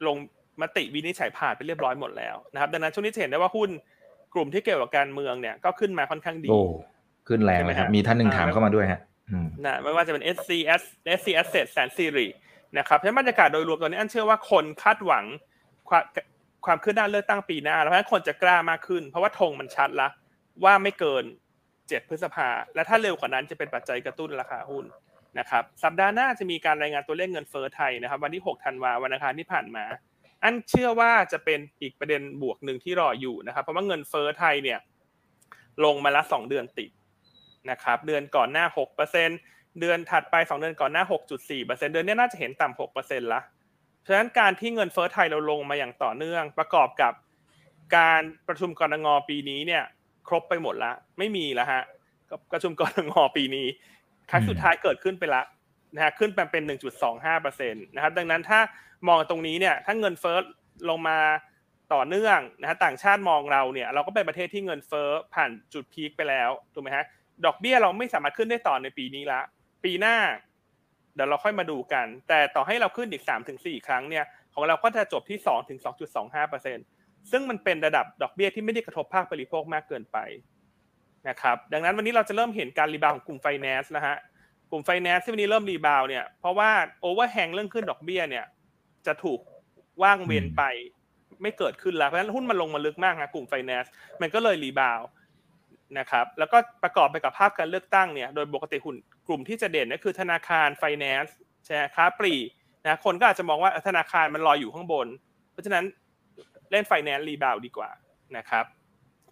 [0.07, 0.17] ลง
[0.61, 3.69] มติวินิจฉัยผ่านไปเรียบร้อยหมดแล้วนะครับ ดังนั้นช่วงนี้จะเห็นได้ว่าหุ้น
[4.33, 6.61] กลุ่มที่เกี่ยวกับการเมืองเนี่ยก็ขึ้นมาค่อนข้างดี โอ้
[7.27, 10.83] ขึ้นแรงเลยครับใช่ไหมฮะมีท่านหนึ่งอ่าถามเข้ามาด้วยฮะอืมนะไม่ว่าจะเป็น SC S
[11.19, 12.27] SC Asset แสนซีรี
[12.77, 15.25] นะครับเพราะฉะนั้นบรรยากาศโดยรวมตอนนี้อันเชื่อว่าคนคาดหวัง
[15.89, 16.03] ความ
[16.65, 20.07] ความคืบหน้าเลือกตั้งปีหน้า แล้วเพราะฉะนั้นคนจะกล้ามากขึ้น เพราะว่าธงมันชัดละ
[20.63, 21.23] ว่าไม่เกิน
[21.67, 24.85] 7พฤษภา และถ้าเร็วกว่านั้นจะเป็นปัจจัยกระตุ้นราคาหุ้น
[25.39, 29.85] นะครับ สัปดาห์หน้าจะมีการรายงานตัวเลขเงินเฟ้อไทยนะครับ วันที่ 6 ธันวาวันอังคารที่ผ่านมา
[30.43, 34.79] อันเชื่อว่าจะเป็นอีกประเด็นบวกหนึ่งที่รออยู่นะครับ เพราะว่าเงินเฟ้อไทยเนี่ย
[35.85, 36.89] ลงมาละสองเดือนติด
[37.69, 39.29] นะครับ เดือนก่อนหน้า6%เปอร์เซ็น
[39.79, 41.03] เดือนถัดไป2เดือนก่อนหน้า
[41.35, 43.41] 6.4%เปอร์เซ็นเดือนนี้น่าจะเห็นต่ำ6%ละ
[44.01, 47.13] เพราะฉะนั้นการที่เงินเฟ้อไทยเราลงมาอย่างต่อเนื่อง ประกอบกับ
[47.97, 49.83] การประชุมกรงปีนี้เนี่ย
[50.27, 51.81] ครบไปหมดละไม่มีแล้วฮะ
[52.51, 53.67] ประชุมกรงปีนี้
[54.29, 55.41] ครั้งสุดท้ายเกิดขึ้นไปละ
[55.95, 56.63] นะฮะขึ้นไปเป็น
[57.13, 58.59] 1.25%นะครับดังนั้นถ้า
[59.07, 60.37] มองตรงนี้เนี่ยถ้าเงินเฟ้อ
[60.89, 61.19] ลงมา
[61.93, 67.05] ต่อเนื่องนะฮะต่างชาติมองเราเนี่ยเราก็เป็นประเทศที่เงินเฟ้อผ่านจุด peak ไปแล้วถูกไหมฮะ
[67.45, 69.41] ดอกเบี้ยเราไม่สามารถขึ้นได้ต่อในปีนี้ละ
[69.83, 70.17] ปีหน้า
[71.15, 75.79] เดี๋ยวเราค่อยมาดูกัน แต่ต่อให้เราขึ้นอีก 3-4ถึงครั้งเนี่ยของเราก็จะจบที่2ถึง
[76.55, 80.17] 2.25%ซึ่งมันเป็นระดับดอกเบี้ยที่ไม่ได้กระทบภาคบริโภคมากเกินไป
[81.29, 84.17] นะครับดังนั้นวันนี้เราจะเริ่มเห็นการ rebound ของกลุ่มไฟแนนซ์แล้วฮะ
[84.71, 86.69] กลุ่มไฟแนนซ์ที่วันนี้เริ่ม rebound เนี่ยเพราะว่า
[87.01, 88.45] overhang เรื่องขึ้นดอกเบี้ยเนี่ย
[89.05, 89.39] จะถูก
[90.03, 90.63] ว่างเว้นไป
[91.41, 95.01] ไม่เกิดขึ้นแล้วเพราะฉะนั้นหุ้นมันลงมาลึกมากนะกลุ่มไฟแนนซ์มันก็เลย rebound
[95.99, 98.95] นะครับแล้วก็ประกอบไปกับภาพการเลือกตั้งเนี่ยโดยปกติหุ้น
[99.27, 101.35] กลุ่มที่จะเด่นก็คือธนาคารไฟแนนซ์
[101.65, 102.47] ใช่ค้าปลีก
[102.85, 105.07] นะคนก็อาจจะมองว่าธนาคารมันลอยอยู่ข้างบน
[105.51, 105.83] เพราะฉะนั้น
[106.71, 107.89] เล่น finance rebound ดีกว่า
[108.37, 108.65] นะครับ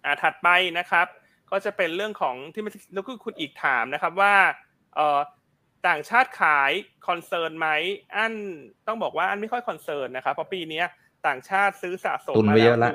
[0.04, 1.06] อ่าถัดไปนะครับ
[1.50, 4.34] ก็จะเป็นเรื่องของที่มันแล้วก็คุณอีกถามนะครับว่า
[5.88, 6.72] ต่างชาติขาย
[7.08, 7.68] concern ไหม
[8.14, 8.34] อั้น
[8.86, 10.82] ต้องบอกว่าอั้นไม่ค่อย concern นะครับเพราะปีนี้
[11.26, 12.92] ต่างชาติซื้อสะสมตุนมาไว้เยอะแล้วอะละ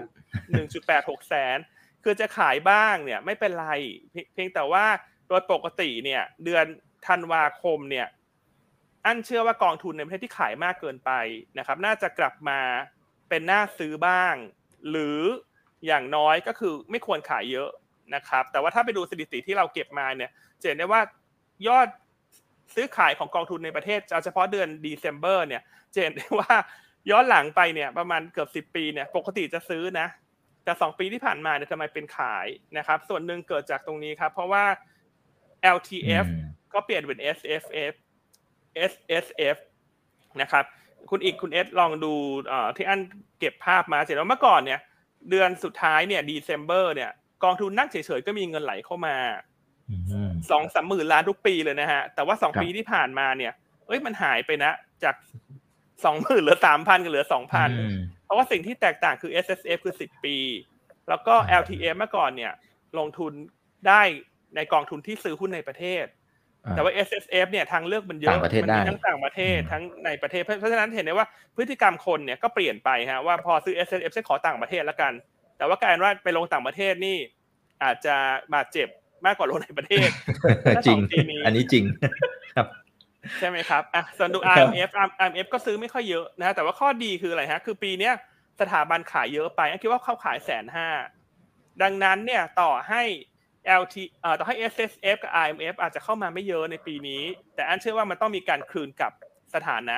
[0.51, 1.57] หนึ่งจุดแปดหกแสน
[2.03, 3.69] คือจะขายบ้างเนี่ยไม่เป็นไร
[4.11, 4.85] เพียเพียงแต่ว่า
[5.27, 6.65] โดยปกติเนี่ย เดือน
[7.07, 8.07] ธันวาคมเนี่ย
[9.05, 11.11] อั้นเชื่อว่ากองทุนในประเทศที่ขายมากเกินไป
[11.57, 12.59] นะครับ น่าจะกลับมา
[13.29, 14.35] เป็นหน้าซื้อบ้าง
[14.89, 15.19] หรือ
[15.85, 17.69] อย่างน้อยก็คือไม่ควรขายเยอะ
[18.15, 21.01] นะครับ แต่ว่าถ้าไปดูสถิติที่เราเก็บมาเนี่ยจะเห็นได้ว่า
[21.67, 21.87] ยอด
[22.75, 25.61] ซื้อขายของกองทุนในประเทศเอาเฉพาะเดือน December เนี่ย
[25.93, 26.53] จะเห็นได้ว่า
[27.11, 30.07] ย้อนหลังไปเนี่ยประมาณเกือบสิบปีเนี่ยปกติจะซื้อนะ
[30.63, 32.47] แต่สองปีที่ผ่านมาเนี่ยทำไมเป็นขาย
[32.77, 34.65] นะครับ ส่วนหนึ่งเกิดจากตรงนี้ครับ เพราะว่า
[35.75, 37.93] LTF อืมก็เปลี่ยนเป็น SFF
[38.91, 39.57] SSF
[40.41, 40.65] นะครับ
[41.09, 42.13] คุณอีกคุณเอสลองดู
[42.47, 43.01] เอ่อที่อัน
[43.39, 44.79] เก็บภาพมาเสร็จแล้วเมื่อก่อนเนี่ย
[45.29, 47.11] เดือนสุดท้ายเนี่ย December เนี่ย
[47.43, 49.15] กองทุนนั่งเฉยๆก็มีเงินไหลเข้ามา
[49.89, 53.51] อืม สองสามหมื่นล้านทุกปีเลยนะฮะ แต่ว่าสองครับปีที่ผ่านมาเนี่ย
[53.87, 54.71] เอ้ยมันหายไปนะ
[55.03, 55.15] จาก
[56.05, 60.37] สองหมื่นเหลือสามพันก็เหลือสองพันอืมเพราะว่าสิ่งที่แตกต่างคือ S S F คือ10ปี
[61.09, 62.53] แล้วก็อืม L T M เมื่อก่อนเนี่ย
[62.99, 63.33] ลงทุน
[63.87, 64.01] ได้
[64.55, 66.05] ในกองทุนที่ซื้อหุ้นในประเทศ
[66.65, 75.13] อ่าแต่ว่า S S F เนี่ยทางเลือกมันเยอะต่างประเทศมัได้มีทั้งต่างประเทศอืมทั้งในประเทศเพราะเพราะฉะนั้นเห็นได้ว่าพฤติกรรมคนเนี่ยก็เปลี่ยนไปฮะว่าพอซื้อ S S F ฉันขอต่างประเทศแล้วกัน
[75.57, 77.17] แต่ว่ากลายเป็นว่าไปลงต่างประเทศนี่
[77.83, 78.15] อาจจะ
[78.53, 78.87] บาดเจ็บ
[79.25, 80.09] มากกว่าลงในประเทศ
[80.85, 81.83] จริงสองปีนี้อันนี้จริง
[82.55, 82.67] ครับ
[83.39, 84.89] ใช่ไหมครับอะส่วนดูครับ IMF
[85.25, 88.13] IMF ก็ซื้อไม่ค่อยเยอะนะฮะแต่ว่าข้อดีคืออะไรฮะ คือปีเนี้ย
[88.61, 90.87] สถาบันขายเยอะไปอันคิดว่าเขาขายแสนห้า
[91.81, 93.01] ดังนั้นเนี่ยต่อให้
[93.81, 97.21] LT เอ่อต่อให้ SSF กับ IMF อาจจะเข้ามาไม่เยอะในปีนี้
[97.55, 99.13] แต่อันเชื่อว่ามันต้องมีการคืนกลับ
[99.55, 99.97] สถานะ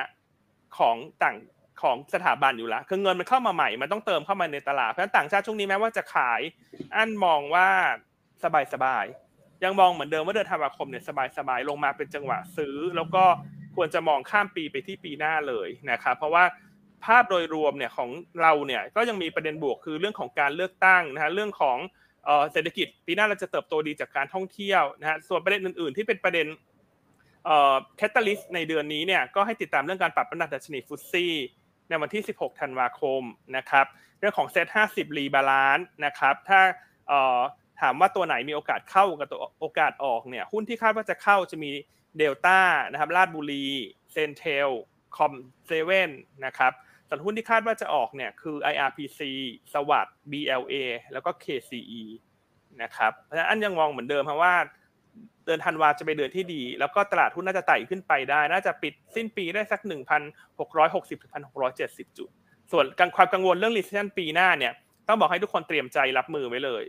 [0.78, 1.36] ของต่าง
[1.82, 6.40] ของสถาบันอยู่แล้วคือเงินมันเข้ามาใหม่ มันต้องเติมเข้ามาในตลาดเพราะฉะนั้นต่างชาติช่วงนี้แม้ว่าจะขาย
[6.96, 7.68] อันมองว่า
[8.42, 11.04] สบายๆ ยังมองเหมือนเดิมว่าเดือนธันวาคมเนี่ย
[11.38, 13.24] สบายๆ ลงมาเป็นจังหวะซื้อ แล้วก็
[13.76, 16.44] ควรจะมองข้ามปีไปที่ปีหน้าเลยนะครับเพราะว่า
[17.04, 21.78] ภาพโดยรวมเนี่ยของเราเนี่ยก็ยังมีประเด็นบวกคือเรื่องของการเลือกตั้งนะฮะเรื่องของ
[22.52, 26.46] เศรษฐกิจปีหน้าเราจะเติบโตดีจากการท่องเที่ยวนะฮะส่วนประเด็นอื่นๆ ที่เป็นประเด็น
[27.44, 31.32] เอ่อ catalyst ในเดือนนี้เนี่ยก็ให้ติดตามเรื่องการปรับน้ำหนักดัชนี FTSE
[31.88, 33.22] ในวันที่ 16 ธันวาคม
[33.56, 33.86] นะครับ
[34.18, 36.60] เรื่องของ SET50 rebalance นะครับ ถ้า
[37.08, 37.40] เอ่อ
[37.80, 41.70] ถามว่าตัวไหนมีโอกาสเข้ากับตัวโอกาสออกเนี่ยหุ้นที่คาดว่าจะเข้าจะมี
[42.18, 42.58] เดลต้า
[42.90, 43.66] นะครับราชบุรี
[44.12, 44.70] CENTEL
[45.16, 46.10] COM7
[46.46, 46.72] นะครับ
[47.08, 49.20] ส่วนหุ้นที่คาดว่าจะออกเนี่ยคือ IRPC
[49.72, 50.74] SAWAD BLA
[51.12, 52.02] แล้วก็ KCE
[52.82, 54.54] นะครับเพราะฉะนั้นอันยังมองเหมือนเดิมครับว่า
[55.44, 59.80] เดือนธันวาจะเป็นเดือนที่ดี แล้วก็ตลาดหุ้นน่าจะไต่ขึ้นไปได้ น่าจะปิดสิ้นปีได้สัก
[60.46, 61.32] 1,660ถึง
[61.74, 62.28] 1,670 จุด
[62.72, 62.84] ส่วน
[63.16, 64.72] ความกังวลเรื่อง recession ปีหน้าเนี่ย
[65.08, 66.82] ต้องบอกให้ทุกคนเตรียมใจรับมือไว้เลย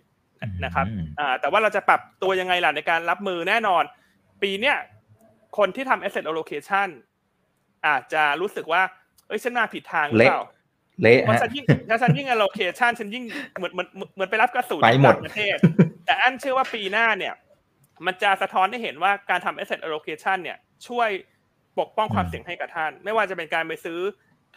[0.63, 3.83] นะครับอืมอ่าแต่ว่าเราจะปรับตัวยังไงล่ะในการรับมือแน่นอน
[4.41, 4.77] ปีเนี้ย
[5.57, 6.87] คนที่ทำ asset allocation
[7.87, 8.81] อาจจะรู้สึกว่า
[9.27, 10.43] เอ้ยฉันมาผิดทางหรือเปล่า
[11.01, 13.23] เละเพราะฮะฉันยิ่งถ้าฉันยิ่ง allocation ฉันยิ่ง
[13.57, 15.57] เหมือนเหมือนเหมือนไปรับกระสุนไปหมดจากประเทศ
[16.05, 17.33] แต่อันเชื่อว่าปีหน้าเนี่ย
[18.05, 21.09] มันจะสะท้อนให้เห็นว่าการทำ asset allocation เนี่ย ช่วย
[21.79, 23.99] ปกป้องความเสี่ยงให้กับท่าน ไม่ว่าจะเป็นการไปซื้อ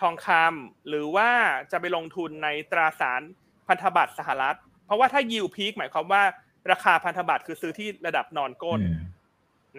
[0.00, 1.30] ทองคำหรือว่า
[1.72, 3.22] จะไปลงทุนในตราสาร
[3.68, 4.56] พันธบัตรสหรัฐ
[4.90, 6.22] เพราะว่าถ้า yield peak หมายความว่า
[6.70, 9.00] ราคาพันธบัตรคือซื้อที่ระดับนอนก้นอืม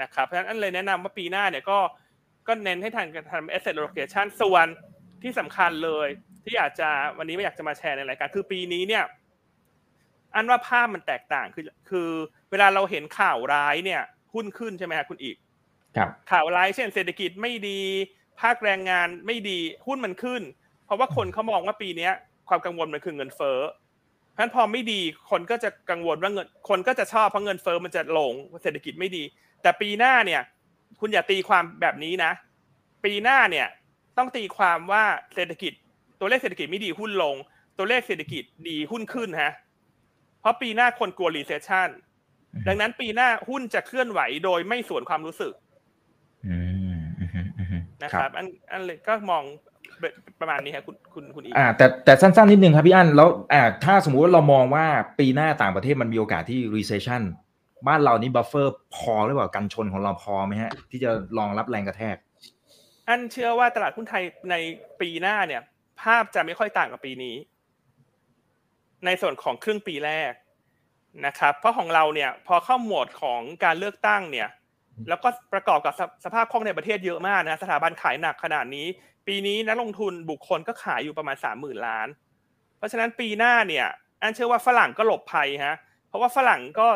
[0.02, 1.80] นะครับ เพราะฉะนั้นอันเลยแนะนำว่าปีหน้าเนี่ยก็
[2.48, 4.68] ก็เน้นให้ทางการทำ asset allocation ส่วน
[5.24, 6.08] ที่สำคัญเลย
[6.44, 9.04] ที่อยากจะวันนี้ไม่อยากจะมาแชร์ในรายการคือปีนี้เนี่ย
[10.36, 12.10] อันว่าภาพมันแตกต่างคือ คือ
[12.52, 14.02] เวลาเราเห็นข่าวร้ายเนี่ย
[14.34, 15.36] หุ้นขึ้นใช่ไหมครับคุณอีก
[15.98, 17.80] ครับ ข่าวร้ายเช่นเศรษฐกิจไม่ดี
[18.42, 20.42] ภาคแรงงานไม่ดีหุ้นมันขึ้น
[20.86, 22.14] เพราะว่าคนเขามองว่าปีเนี้ย
[22.50, 23.60] ความกังวลมันคือเงินเฟ้อ
[24.32, 29.24] เพราะฉะนั้นพอไม่ดีคนก็จะกังวลว่าเงินคนก็จะชอบเพราะเงินเฟอ้อมันจะลงเศรษฐกิจไม่ดี
[29.62, 30.42] แต่ปีหน้าเนี่ย
[31.00, 32.32] คุณอย่าตีความแบบนี้นะ
[33.06, 33.68] ปีหน้าเนี่ย
[34.18, 35.04] ต้องตีความว่า
[35.36, 35.74] เศรษฐกิจ
[36.20, 37.36] ตัวเลขเศรษฐกิจไม่ดีหุ้นลง
[37.78, 39.54] ตัวเลขเศรษฐกิจดีหุ้นขึ้นฮะ
[40.42, 41.90] เพราะปีหน้าคนกลัว recession
[42.68, 45.54] ดังนั้นปีหน้าหุ้นจะเคลื่อนไหวโดยไม่สวนความรู้สึก
[48.04, 49.44] นะครับ อันอันเลยก็มอง
[50.42, 54.86] ประมาณนี้ครับคุณคุณคุณอีกอ่าแต่แต่สั้นๆนิดนึงครับพี่อั้นแล้วอ่าถ้าสมมุติว่าเรามองว่า
[55.20, 57.22] ปีหน้าต่างประเทศมันมีโอกาสที่ recession
[57.88, 62.16] บ้านเรานี่ buffer พอหรือเปล่ากันชนของเราพอไหมฮะ ที่จะรองรับแรงกระแทก
[63.08, 64.56] อั้นเชื่อว่าตลาดหุ้นไทยใน
[65.02, 65.62] ปีหน้าเนี่ย
[66.02, 67.36] ภาพจะไม่ค่อยต่างกับปีนี้
[69.06, 70.34] ในส่วนของครึ่งปีแรก
[71.26, 74.50] นะครับ เพราะของเราเนี่ย พอเข้าโหมดของการเลือกตั้งเนี่ย
[75.10, 78.88] แล้วก็ประกอบกับสภาพคล่องในประเทศเยอะมากนะสถาบันขายหนักขนาดนี้
[79.28, 82.08] ปีนี้นักลงทุนบุคคลก็ขายอยู่ประมาณสามหมื่นล้าน
[82.78, 83.88] เพราะฉะนั้นปีหน้าเนี่ย
[84.22, 85.76] อันเชื่อว่าฝรั่งก็หลบภัยฮะ
[86.08, 86.88] เพราะว่าฝรั่งก็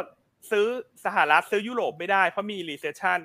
[0.52, 0.66] ซื้อ
[1.06, 3.20] สหรัฐซื้อยุโรปไม่ได้เพราะมี recession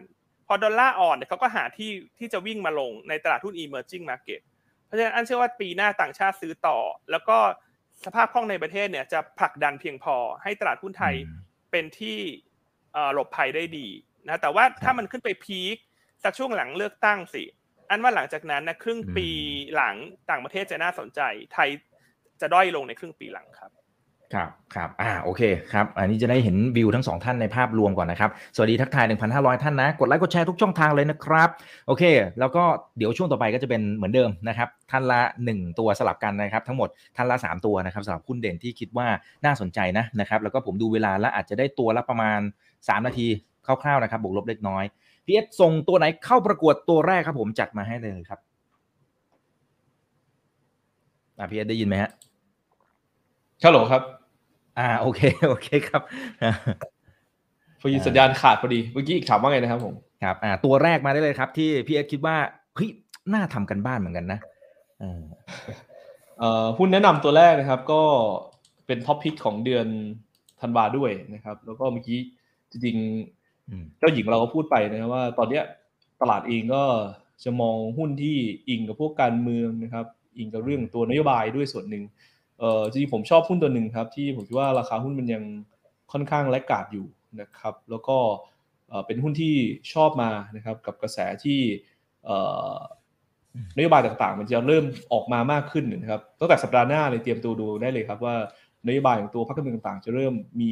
[0.46, 4.40] พอดอลลาร์อ่อนเนี่ยเขาก็หาที่ที่จะวิ่งมาลงในตลาดหุ้น emerging market
[4.86, 6.78] เพราะฉะนั้นอันเชื่อว่าปีหน้าต่างชาติซื้อต่อ
[7.10, 7.38] แล้วก็
[8.04, 11.38] สภาพคล่องในประเทศเนี่ยจะผลักดันเพียงพอให้ตลาดหุ้นไทยอืม
[11.70, 12.18] เป็นที่
[12.92, 13.86] เอ่อหลบภัยได้ดี
[14.28, 15.76] นะแต่ว่าถ้ามันขึ้นไปพีค
[16.22, 17.42] สักช่วงหลังเลือกตั้งสิ
[17.90, 19.28] อันว่าหลังจากนั้นนะครึ่งปี
[19.74, 19.96] หลัง
[20.30, 21.20] ต่างประเทศจะน่าสนใจ
[21.54, 21.68] ไทย
[22.40, 23.70] จะด้อยลงในครึ่งปีหลังครับ
[24.34, 31.48] ครับครับ อ่า โอเค ครับ อันนี้จะได้เห็นวิวทั้งสองท่านในภาพรวมก่อนนะครับ สวัสดีทักทาย 1,500 ท่านนะ กดไลค์ กดแชร์ทุกช่องทางเลยนะครับ
[31.86, 32.02] โอเค
[32.40, 32.62] แล้วก็
[32.98, 39.06] เดี๋ยวช่วงต่อไปก็จะเป็นเหมือนเดิมนะครับ ท่านละ 1 ตัวสลับกันนะครับ ทั้งหมดท่านละ 3 ตัวนะครับสำหรับหุ้นเด่นที่คิดว่า
[39.44, 42.40] น่าสนใจนะนะครับ แล้วก็ผมดูเวลาแล้วอาจจะได้ตัวละประมาณ
[42.74, 43.26] 3 นาที
[43.66, 44.84] คร่าวๆนะครับ บวกลบเล็กน้อย
[45.26, 48.40] พี่เอ็กซ์ส่งตัวไหนเข้าประกวดตัวแรกครับ ผมจัดมาให้เลยครับ
[51.38, 52.10] อ่าพี่เอ็กซ์ได้ยินไหมฮะ
[53.64, 54.02] ฮัลโหลครับ
[54.78, 56.02] อ่าโอเคโอเคครับ
[57.80, 62.36] พอดีสัญญาณขาดพอดีเมื่อกี้อีกถามว่าไงนะครับผมครับอ่าตัวแรกมาได้เลยครับ ที่พี่เอ็กซ์คิดว่า
[62.74, 62.90] เฮ้ย
[63.34, 64.40] น่าทำการบ้านเหมือนกันนะ
[65.00, 65.20] เออ
[66.38, 68.02] เอ่อหุ้นแนะนำตัวแรกนะครับ ก็
[68.86, 69.86] เป็นท็อปพิกของเดือน
[70.60, 72.18] ธันวาด้วยนะครับ แล้วก็เมื่อกี้
[72.70, 73.39] จริงอืมๆ
[73.98, 75.64] เจ้าหญิงเราก็พูดไปนะครับว่า ตอนเนี้ย
[76.20, 76.84] ตลาดเองก็
[77.44, 78.36] จะมองหุ้นที่
[78.68, 80.06] อิงกับพวกการเมืองนะครับ
[80.38, 82.04] อิงกับเรื่องตัวนโยบายด้วยส่วนหนึ่ง
[82.58, 85.44] เออจริงผมชอบหุ้นตัวหนึ่งครับ ที่ผมคิดว่าราคาหุ้นมันยัง
[86.12, 87.06] ค่อนข้างแลกขาดอยู่
[87.40, 88.16] นะครับ แล้วก็
[89.06, 89.54] เป็นหุ้นที่
[89.92, 91.60] ชอบมานะครับ กับกระแสที่
[93.76, 98.34] นโยบายต่างๆ มันจะเริ่มออกมามากขึ้นนะครับตั้งแต่สัปดาห์หน้าเลยเตรียมตัวดูได้เลยครับว่า
[98.86, 100.70] นโยบายของตัวพรรคการเมืองต่างๆ จะเริ่มมี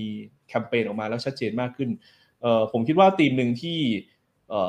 [0.48, 1.90] แคมเปญออกมาแล้วชัดเจนมากขึ้น
[2.72, 3.78] ผมคิดว่าธีมหนึ่งที่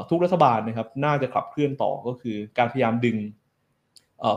[0.09, 3.17] ทุกรัฐบาลนะครับน่าจะขับเคลื่อนต่อก็คือการพยายามดึง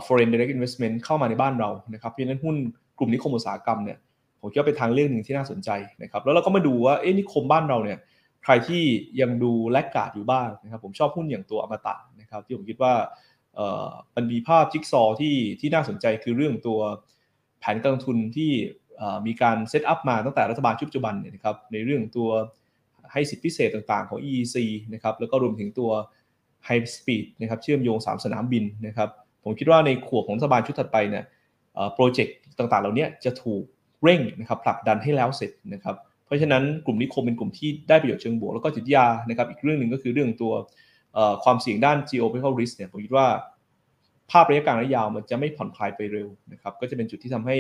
[0.07, 2.57] foreign direct investment เข้ามาในบ้านเรานะครับเพราะฉะนั้นหุ้น
[2.99, 3.99] กลุ่มนิคมอุตสาหกรรมเนี่ย
[4.41, 5.71] ผมคิดว่าเป็นทางเลือกหนึ่งที่น่าสนใจ
[6.03, 7.99] นะครับแล้วเราก็มาดูว่าเอ๊ะนิคมบ้านเราเนี่ย
[8.45, 8.83] ใครที่
[9.21, 12.95] ยังดูแลกขาดอยู่บ้างนะครับผมชอบหุ้นอย่างตัวอมตะนะครับที่ผมคิดว่า
[14.17, 16.81] มันมีภาพจิ๊กซอว์ที่ที่น่าสนใจคือเรื่องตัว
[17.61, 18.51] แผนการลงทุนที่
[19.27, 22.31] มีการเซตอัพมาตั้งแต่รัฐบาลชุดปัจจุบันเนี่ยนะครับในเรื่องตัว
[23.13, 24.57] ให้สิทธิพิเศษต่างๆของ EEC
[24.95, 25.91] นะครับแล้วก็รวมถึงตัว
[26.67, 29.09] High Speed นะครับเชื่อมโยง 3 สนามบินนะครับ
[29.45, 31.25] ผมคิดว่าในขวบของรัฐบาลชุดถัดไปเนี่ย
[31.95, 33.63] โปรเจกต์ต่างๆ เหล่านี้จะถูก
[34.03, 35.97] เร่งนะครับผลักดันให้แล้วเสร็จนะครับ
[36.27, 40.53] เพราะฉะนั้นกลุ่มนิคมเป็นกลุ่มที่ได้ประโยชน์เชิงบวก แล้วก็จิตยานะครับอีกเรื่องหนึ่งก็คือเรื่องตัว
[41.45, 43.27] ความเสี่ยงด้าน geopolitical risk เนี่ยผมคิดว่า
[44.31, 47.57] ภาพระยะกลางระยะยาวมันจะไม่ผ่อนคลายไปเร็วนะครับก็จะเป็นจุดที่ทำให้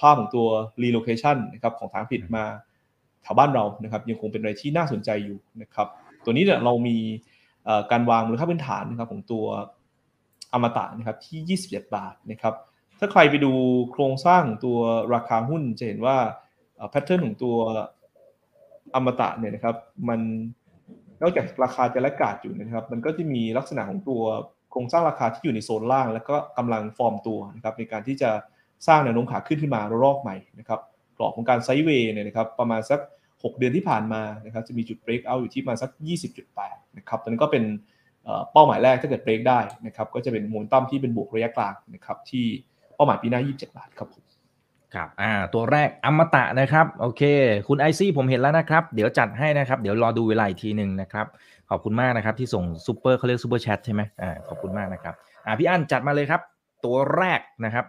[0.00, 0.46] ภาพของตัว
[0.82, 2.44] relocation นะครับของทางผิดมา
[3.22, 5.88] แถวบ้านเรานะครับยังคงเป็นอะไรที่น่าสนใจอยู่นะครับ
[6.24, 6.96] ตัวนี้เนี่ยเรามี
[7.90, 9.44] การวางมูลค่าพื้นฐานนะครับของตัว
[10.52, 12.54] อมตะนะครับที่ 27 บาทนะครับ
[12.98, 13.52] ถ้าใครไปดู
[13.92, 14.78] โครงสร้างตัว
[15.14, 16.16] ราคาหุ้นจะเห็นว่า
[16.90, 17.56] แพทเทิร์นของตัว
[18.94, 19.76] อมตะเนี่ยนะครับ
[20.08, 20.20] มัน
[21.22, 24.22] นอกจากราคาจะและกาดอยู่นะครับ มันก็จะมีลักษณะของตัว
[24.70, 28.30] โครงสร้างราคาที่อยู่ในโซนล่าง แล้วก็กำลังฟอร์มตัวนะครับในการที่จะ
[28.86, 30.80] สร้างแนวโน้มขาขึ้นที่มารอบใหม่นะครับ
[31.20, 35.90] รอบของการไซด์เวย์เนี่ยนะครับประมาณสัก 6 เดือนที่ผ่านมานะครับจะมีจุดเบรกเอาอยู่ที่ประมาณสัก
[36.44, 37.64] 20.8 นะครับตอนนี้นก็เป็น
[38.52, 42.44] เป้าหมายแรกถ้าเกิดเบรกได้นะครับก็จะเป็นมูลตั้มที่เป็นบวกระยะกลางนะครับที่
[42.94, 44.24] เป้าหมายปีหน้า 27 บาทครับผม
[44.94, 47.22] ครับอ่าตัวแรกอมตะนะครับโอเค
[47.68, 51.26] คุณไอซี่ผมเห็นแล้วนะครับ เดี๋ยวจัดให้นะครับ เดี๋ยวรอดูเวลาอีกทีหนึ่งนะครับ
[51.70, 55.14] ขอบคุณมากนะครับที่ส่งซูเปอร์เขาเรียก super chat ใช่ไหมอ่าขอบคุณมากนะครับ
[55.46, 56.40] อ่าพี่อั้นจัดมาเลยครับ
[56.84, 57.84] ตัวแรกนะครับ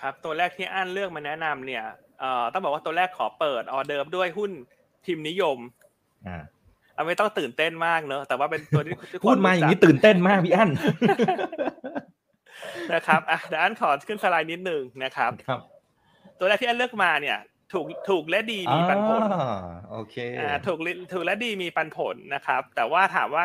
[0.00, 1.84] ครับตัวแรกที่อั้นเลือกมาแนะนำเนี่ย
[2.20, 4.50] เอ่อต้องบอกว่าตัวแรกขอเปิดออเดิร์ฟด้วยหุ้น
[5.04, 5.58] พิมพ์นิยม
[6.26, 6.42] อ่า
[6.94, 10.70] เอาไม่ต้องตื่นเต้นมากเนอะแต่ว่าเป็นตัวที่ทุกคนพูดมาอย่างนี้รู้จักตื่นเต้นมากพี่อั้น
[12.94, 15.60] นะครับอะเดี๋ยวอันขอขึ้นสไลด์นิดนึงนะครับครับ
[16.38, 17.38] ตัวแรกที่อันเลือกมาเนี่ย
[17.72, 19.60] ถูกถูกและดีมีปันผลอ่า
[19.90, 23.44] โอเคอ่าถูกลิถูกและดีมีปันผลนะครับ แต่ว่าถามว่า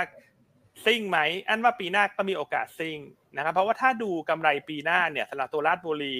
[0.86, 2.98] ซิ่งไหมอันว่าปีหน้าก็มีโอกาสซิ่ง
[3.36, 6.16] นะครับ เพราะว่าถ้าดูกำไรปีหน้าเนี่ยสำหรับตัวราชบุรี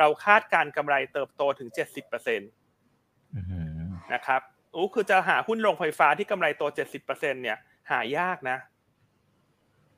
[0.00, 2.40] เราคาดการกำไรเติบโตถึง 70%น
[3.34, 3.60] อื้อหื
[4.12, 4.40] อะครับ
[4.74, 6.62] อู้คือจะหาหุ้นโรงไฟฟ้าที่กำไรโต
[7.02, 7.58] 70%เนี่ย
[7.90, 8.58] หายากนะ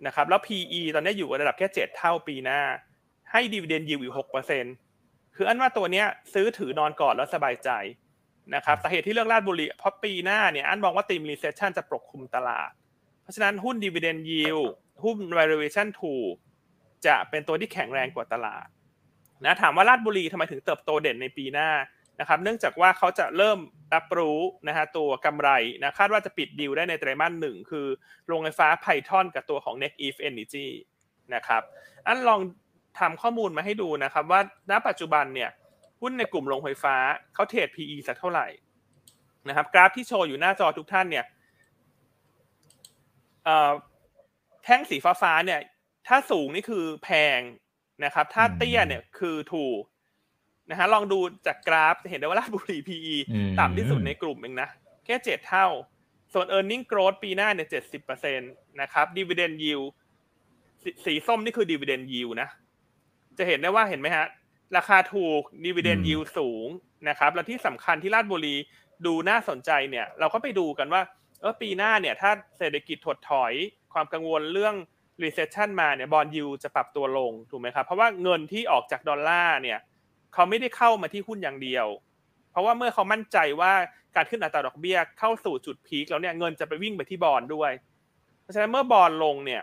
[0.06, 2.60] นะครับ แล้ว PE ตอนนี้อยู่ระดับแค่ 7 เท่าปีหน้า
[3.30, 4.14] ให้ดีเวเดนยิวอยู่
[4.74, 7.70] 6%คืออั้นว่าตัวเนี้ยซื้อถือนอนก่อนแล้วสบายใจ
[8.54, 12.70] นะครับสาเหตุที่เลือกราชบุรีเพราะปีหน้าเนี่ยอั้นมองว่า theme recession จะปกคลุมตลาด
[13.22, 14.58] เพราะฉะนั้นหุ้นดีเวเดนยิว
[15.04, 16.34] หุ้น valuation ถูก
[17.06, 18.66] จะเป็นตัวที่แข็งแรงกว่าตลาด
[19.44, 21.70] นะถามว่าราชบุรีทำไมถึงเติบโตเด่นในปีหน้า
[22.20, 23.59] นะครับเนื่องจากว่าเขาจะเริ่ม
[23.94, 25.48] รับรู้นะฮะตัวกำไร
[25.83, 27.87] นะคาดว่าจะปิดดีลได้ในไตรมาสหนึ่งคือ
[28.26, 30.68] โรงไฟฟ้าไพทอนกับตัวของ Next Eve Energy
[31.35, 31.62] นะครับ
[32.07, 32.40] อันลอง
[32.98, 35.50] ทำข้อมูลมาให้ดูนะครับว่าณปัจจุบันเนี่ย
[36.00, 36.96] หุ้นในกลุ่มโรงไฟฟ้า
[37.35, 38.46] เขาเทรด PE สักเท่าไหร่
[39.48, 41.24] นะครับกราฟที่โชว์อยู่หน้าจอทุกท่านเนี่ย
[43.44, 43.72] เอ่อ
[44.64, 45.61] แท่งสีฟ้าๆเนี่ย
[46.09, 47.40] ถ้าสูงนี่คือแพง
[48.04, 49.80] นะครับ ถ้าเตี้ยเนี่ยคือถูก
[50.70, 54.68] นะฮะลองดูจากกราฟจะเห็นได้ว่าราชบุรี PE อืมต่ำที่สุดในกลุ่มเองนะ
[55.04, 55.66] แค่เจ็ดเท่า
[56.32, 58.44] ส่วน e a r n i n g growth ปีหน้าเนี่ยเจ็ดสิบเปอร์เซ็นต
[58.80, 59.86] นะครับ dividend yield
[60.82, 62.48] สสีส้มนี่คือ dividend yield นะ
[63.38, 64.26] จะเห็นได้ว่าเห็นไหมฮะ
[64.76, 66.68] ราคาถูก dividend อืม yield สูง
[67.08, 68.56] นะครับ แล้วที่สำคัญที่ราชบุรี
[69.06, 71.02] ดูน่าสนใจเนี่ย เราก็ไปดูกันว่า
[71.40, 73.52] เออปีหน้าเนี่ย ถ้าเศรษฐกิจถดถอย
[73.92, 74.74] ความกังวลเรื่อง
[75.24, 79.78] recession มาเนี่ยบอลยูจะปรับตัวลงถูกไหมครับ เพราะว่าเงินที่ออกจากดอลลาร์เนี่ย
[80.35, 81.87] เขาไม่ได้เข้ามาที่หุ้นอย่างเดียว
[82.50, 83.72] เพราะว่าเมื่อเขามั่นใจว่า
[84.16, 87.70] การขึ้นอัตราดอกเบี้ยเข้าสู่จุดพีคแล้วเนี่ยเงินจะไปวิ่งไปที่บอลด้วย
[88.42, 89.62] เพราะฉะนั้นเมื่อบอลลงเนี่ย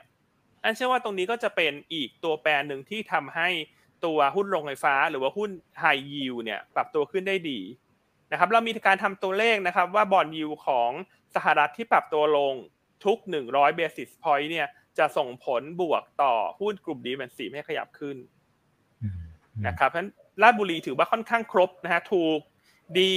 [0.63, 3.49] อันเชื่อว่าตรงนี้ก็จะเป็นอีกตัวแปรหนึ่งที่ทำให้
[4.05, 7.59] ตัวหุ้นโรงไฟฟ้า หรือว่าหุ้นไฮยิวเนี่ยปรับตัวขึ้นได้ดี
[8.31, 10.91] นะครับเรามีการทำตัวเลขนะครับว่าบอลยิวของ
[11.35, 12.53] สหรัฐที่ปรับตัวลง
[13.05, 13.17] ทุก
[13.49, 14.67] 100 basis point เนี่ย
[14.99, 18.17] จะส่งผลบวกต่อหุ้นกลุ่ม defensive ให้ขยับขึ้น
[19.03, 19.21] อืม
[19.67, 22.39] นะครับเพราะฉะนั้นราชบุรีถือว่าค่อนข้างครบนะฮะถูก
[22.99, 23.13] ดี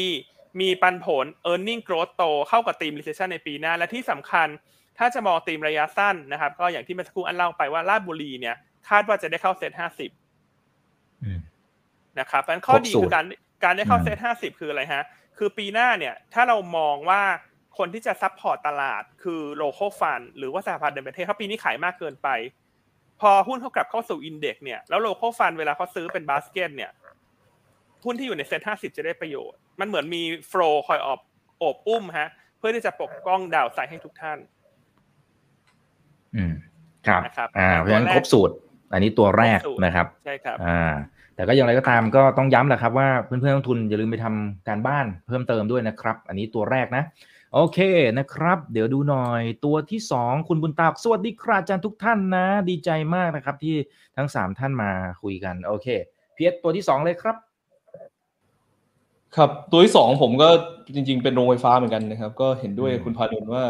[0.60, 4.48] มีปันผล e a r n i n g growth โตเข้ากับทีม recession ในปีหน้า และที่สำคัญ
[4.98, 8.56] ถ้าจะมองธีมระยะสั้นนะครับ ก็อย่างที่เมื่อสักครู่อันเล่าไปว่าราชบุรีเนี่ย
[8.88, 10.10] คาดว่าจะได้เข้าเซตห้าสิบ
[11.24, 11.40] อืม
[12.18, 13.24] นะครับเพราะฉะนั้นข้อดีครบสูตรคือการ
[13.64, 15.04] การได้เข้าอืมเซตห้าสิบคืออะไรฮะ
[15.38, 17.22] คือปีหน้าเนี่ย ถ้าเรามองว่า
[17.78, 22.28] คนที่จะ support ตลาดคือ local fund หรือว่าสถาบันในประเทศเขาปีนี้ขายมากเกินไป
[23.20, 26.90] พอหุ้นเขากลับเข้าสู่อินเด็กซ์เนี่ยแล้ว local fund เวลาเขาซื้อเป็นบาสเกตเนี่ย
[28.04, 31.20] หุ้นที่อยู่ในเซ็นห้าสิบจะได้ประโยชน์ มันเหมือนมีโฟลคอยอบ
[31.58, 34.38] โอบอุ้มฮะ เพื่อที่จะปกป้องดาวไซด์ให้ทุกท่าน
[36.36, 36.52] อืม
[37.06, 38.54] ครับนะครับอ่าเพราะฉะนั้นตัวแรกครบสูตร
[38.92, 40.92] อันนี้ตัวแรกครบสูตรนะครับ ใช่ครับ อ่า
[41.34, 47.04] แต่ก็อย่างไรก็ตามก็ต้องย้ำแหละครับว่าเพื่อนๆนักลงทุนอย่าลืมไปทำการบ้านเพิ่มเติมด้วยนะครับ อันนี้ตัวแรกนะ
[47.54, 47.78] โอเค
[48.18, 53.74] นะครับ เดี๋ยวดูหน่อยตัวที่สองคุณบุญตาสวัสดีครับอาจารย์ทุกท่านนะ ดีใจมากนะครับ ที่
[54.16, 54.90] ทั้งสามท่านมา
[55.22, 55.86] คุยกันโอเค
[56.34, 57.36] พี่เอสตัวที่สองเลยครับ
[59.36, 60.48] ครับตัวที่สองผมก็
[60.94, 63.64] จริง ๆ เป็นโรงไฟฟ้าเหมือนกันนะครับ ก็เห็นด้วยอืมคุณพาดลว่า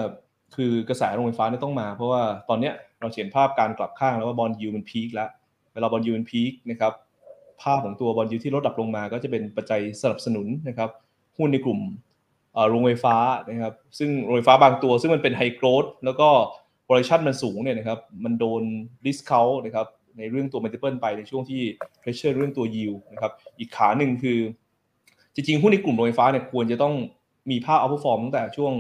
[0.56, 5.30] คือกระแสโรงไฟฟ้าเนี่ยต้องมา เพราะว่าตอนเนี้ยเราเห็นภาพการกลับข้างแล้วว่า bond yield มัน peak แล้ว
[5.72, 6.92] เวลา bond yield มัน peak นะครับ
[7.62, 10.90] ภาพของตัว bond yield ที่ลดดับลงมา ก็จะเป็นปัจจัยสนับสนุนนะครับ
[11.38, 12.12] หุ้นในกลุ่มเอ่อ
[12.68, 13.16] โรงไฟฟ้า
[13.48, 16.28] นะครับซึ่งโรงไฟฟ้าบางตัว ซึ่งมันเป็น high growth แล้วก็
[16.88, 18.62] valuation มันสูงเนี่ยนะครับมันโดน
[19.06, 19.86] discount นะครับ
[20.18, 21.62] ในเรื่องตัว multiple ไปในช่วงที่
[22.02, 24.38] pressure เรื่องตัว yield นะครับอีกขาหนึ่งคือ
[25.34, 26.94] จริงๆหุ้นในกลุ่มโรงไฟฟ้าเนี่ยควรจะต้อง
[27.50, 28.72] มีภาพ outperform ตั้งแต่ช่วง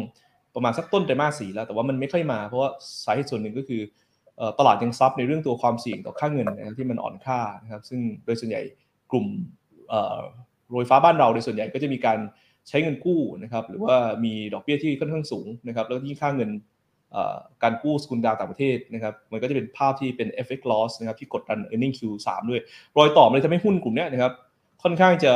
[0.54, 2.70] ประมาณสักต้นไตรมาสสี่แล้ว แต่ว่ามันไม่ค่อยมา เพราะว่า
[3.04, 3.82] สาเหตุส่วนหนึ่งก็คือ
[4.58, 8.62] ตลาดยังซับในเรื่องตัวความเสี่ยงต่อค่าเงินนะครับที่มันอ่อนค่านะครับซึ่งโดยส่วนใหญ่
[9.10, 9.26] กลุ่ม
[10.68, 12.18] โรงไฟฟ้าบ้านเราในส่วนใหญ่ก็จะมีการ
[12.68, 16.50] ใช้เงินกู้นะครับหรือว่ามีดอกเบี้ยที่ค่อนข้างสูงนะครับแล้วยิ่งค่าเงิน
[17.62, 22.60] การกู้สกุลดาวต่างประเทศนะครับมันก็จะเป็นภาพที่เป็น FX loss นะครับที่กดดัน earning Q3 ด้วย
[22.98, 24.32] รอยต่อมันเลยทำให้หุ้นกลุ่มเนี้ยนะครับ
[24.82, 25.32] ค่อนข้างจะ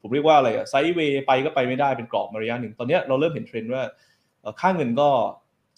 [0.00, 3.82] ผมเรียกว่าอะไรอะไซด์เวย์ไปก็ไปไม่ได้เป็นกรอบมาระยะหนึ่ง ตอนเนี้ยเราเริ่มเห็นเทรนด์ว่า
[4.60, 5.08] ค่าเงินก็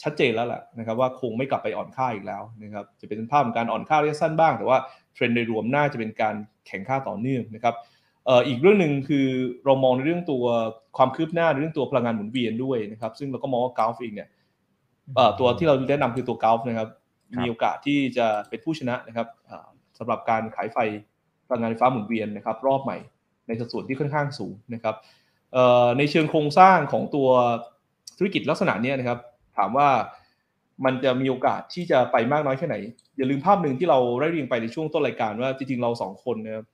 [0.03, 4.79] ชัดเจนแล้วแหละนะครับว่าคงไม่กลับไปอ่อนค่าอีกแล้วนะครับจะเป็นภาพของการอ่อนค่าระยะสั้นบ้าง แต่ว่า
[5.15, 6.35] เทรนด์โดยรวมน่าจะเป็นการ
[6.67, 7.75] แข่งค่าต่อเนื่องนะครับ
[8.29, 9.27] อ่ออีกเรื่องหนึ่งคือ
[9.65, 10.45] เรามองในเรื่องตัว
[10.97, 14.29] ความคืบหน้าในเรื่องตัวพลังงานหมุนเวียนด้วยนะครับ ซึ่งเราก็มองว่ากราฟเองเนี่ย
[15.15, 16.89] เอ่อตัวที่เราแนะนำคือตัวกราฟนะครับ
[17.35, 19.67] ครับ มีโอกาสที่จะเป็นผู้ชนะนะครับอ่า
[19.99, 20.79] สำหรับการขายไฟ
[21.49, 22.99] พลังงานไฟฟ้าหมุนเวียนนะครับ รอบใหม่
[23.47, 24.95] ในสัดส่วนที่ค่อนข้างสูงนะครับ
[25.53, 27.29] เอ่อในเชิงโครงสร้างของตัว
[28.19, 29.19] ธุรกิจลักษณะเนี้ยนะครับ
[29.57, 29.89] ถามว่า
[30.85, 32.77] มันจะมีโอกาสที่จะไปมากน้อยแค่ไหน
[33.17, 36.67] อย่าลืมภาพหนึ่งที่เราได้เรียงไปในช่วงต้นรายการว่าจริงๆเราสองคนนะครับ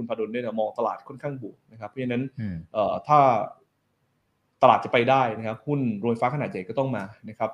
[0.00, 3.18] คุณพาดลเนี่ยนะมองตลาดค่อนข้างบวกนะครับ เพราะฉะนั้นอืมเอ่อถ้า
[4.62, 7.50] ตลาดจะไปได้นะครับ หุ้นโรงไฟฟ้าขนาดใหญ่ก็ต้องมานะครับ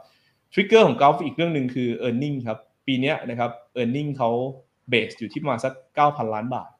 [0.53, 3.51] ทริกเกอร์ของกราฟอีกเรื่องหนึ่งคือ e a r n i n g ครับ ปีเนี้ยนะครับ
[3.83, 4.31] e a r n i n g เขา
[4.89, 5.73] เบสอยู่ที่ประมาณสัก
[6.05, 6.71] 9,000 ล้านบาท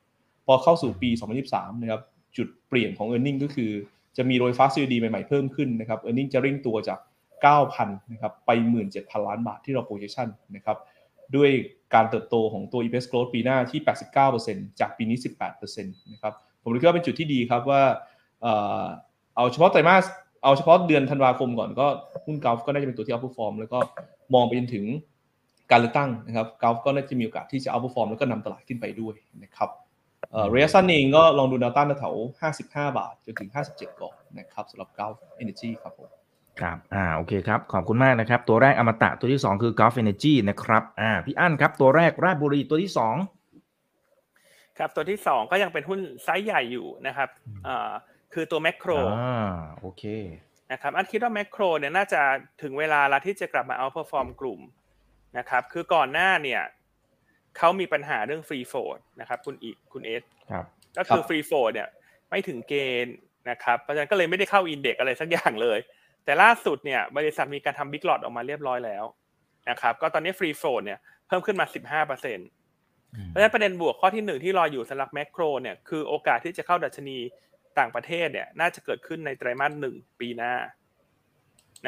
[0.47, 1.11] พอเข้าสู่ปี
[1.47, 2.03] 2023 นะครับ
[2.37, 3.71] จุดเปลี่ยนของ e a r n i n g ก็คือ
[4.17, 6.99] จะมีโรงไฟฟ้า COD ใหม่ๆเพิ่มขึ้นนะครับ e a r n i n g จะเร่งตัวจาก
[7.47, 8.51] 9,000 นะครับ ไป
[8.89, 10.79] 17,000 ล้านบาทที่เรา projection นะครับ
[11.37, 11.51] ด้วย
[11.95, 13.81] การเติบโตของตัว EPS growth ปีหน้าที่
[14.31, 15.19] 89%จากปีนี้
[15.51, 17.83] 18%นะครับ ผมคิดว่าเป็นจุดที่ดีครับว่า
[18.43, 18.85] เอ่อ
[19.37, 20.05] เอาเฉพาะไตรมาส
[20.45, 21.87] เอาเฉพาะเดือนธันวาคมก่อนก็
[22.25, 23.79] หุ้นกราฟก็น่าจะเป็นตัวที่ outperform แล้วก็
[24.35, 24.85] มองไปจนถึง
[25.71, 29.71] การเลือกตั้งนะครับกราฟก็น่าจะมีโอกาสที่จะ outperform แล้วก็นำตลาดขึ้นไปด้วยนะครับ
[30.31, 36.11] เอ่อระยะสั้นเองก็ลองดูแนวต้านแถวๆ55 บาทจนถึง 57 ก่อนนะครับสำหรับกราฟ energy ครับผม
[36.61, 42.93] ครับอ่าโอเคครับ ขอบคุณมากนะครับ ตัวแรกอมตะตัวที่ 2 คือ Gulf Energy นะครับอ่าพี่อั้นครับ ตัวแรกราชบุรีตัวที่
[43.65, 47.29] 2 ครับตัวที่สองก็ยังเป็นหุ้นไซส์ใหญ่อยู่นะครับ
[47.67, 47.91] อ่า
[48.35, 50.05] คือตัวแมคโครอ่าโอเค
[50.73, 52.21] นะครับอันคิดว่าแมคโครเนี่ยน่าจะ
[52.63, 54.61] ถึงเวลาแล้วที่จะกลับมา outperform กลุ่ม
[55.39, 56.63] นะครับคือก่อนหน้าเนี่ย
[57.57, 60.65] เขามีปัญหาเรื่อง free float นะครับคุณอีกคุณเอสครับ
[60.97, 61.89] ก็คือครับ free float เนี่ย
[62.31, 63.17] ไม่ถึงเกณฑ์
[63.51, 65.79] นะครับเพราะฉะนั้นก็เลยไม่ได้เข้า index อะไรสักอย่างเลย
[66.27, 69.05] แต่ล่าสุดเนี่ยบริษัทมีการทำ big lot ออกมาเรียบร้อยแล้ว
[69.71, 71.67] นะครับก็ตอนนี้ free float เนี่ยเพิ่มขึ้นมา
[72.05, 77.19] 15%เอืมพราะฉะนั้นประเด็นบวกข้อที่หนึ่งที่รออยู่สำหรับแมคโครเนี่ยคือโอกาสที่จะเข้าดัชนี
[77.79, 80.55] ต่างประเทศเนี่ยน่าจะเกิดขึ้นในไตรมาสหนึ่งปีหน้า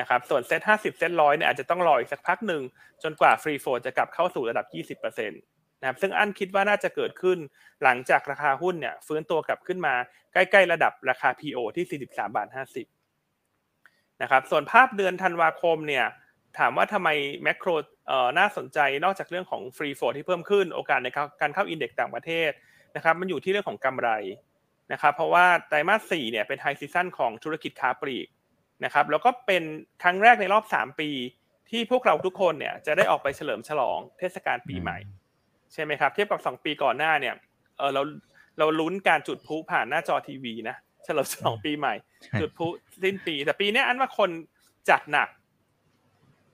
[0.00, 2.62] นะครับส่วนเซ็ตห้าสิบเซ็ตร้อยเนี่ยอาจจะต้องรออีกสักพักหนึ่ง
[3.02, 5.40] จนกว่า free float จะกลับเข้าสู่ระดับยี่สิบเปอร์เซ็นต์
[5.80, 7.38] นะครับซึ่งอันคิดว่าน่าจะเกิดขึ้น
[7.82, 9.94] หลังจากราคาหุ้นเนี่ยฟื้นตัวกลับขึ้นมา
[10.32, 12.97] ใกล้ ๆ ระดับราคา PO ที่43บาท50
[14.22, 16.06] นะครับส่วนภาพเดือนธันวาคมเนี่ย
[16.58, 17.08] ถามว่าทำไม
[17.42, 17.68] แมคโคร
[18.08, 21.08] เอ่อน่าสนใจนอกจากเรื่องของ free float ที่เพิ่มขึ้นโอกาสใน
[21.40, 22.50] การเข้า index ต่างประเทศ
[22.96, 24.10] นะครับมันอยู่ที่เรื่องของกำไร
[24.92, 28.28] นะครับเพราะว่าไตรมาส4เนี่ยเป็น high season ของธุรกิจค้าปลีก
[28.84, 29.62] นะครับแล้วก็เป็น
[30.02, 31.10] ครั้งแรกในรอบ 3 ปี
[31.70, 34.98] ที่พวกเราทุกคนเนี่ยจะได้ออกไปเฉลิมฉลองเทศกาลปีใหม่
[35.72, 37.34] ใช่ไหมครับ เทียบกับ 2 ปีก่อนหน้าเนี่ย
[37.78, 38.02] เออเรา
[38.58, 41.94] เราลุ้นการจุดพลุผ่านหน้าจอทีวีนะเฉลิมฉลองปีใหม่
[42.40, 42.66] จุดพลุ
[43.02, 44.30] สิ้นปี แต่ปีเนี้ยอันว่าคน
[44.90, 45.28] จัดหนัก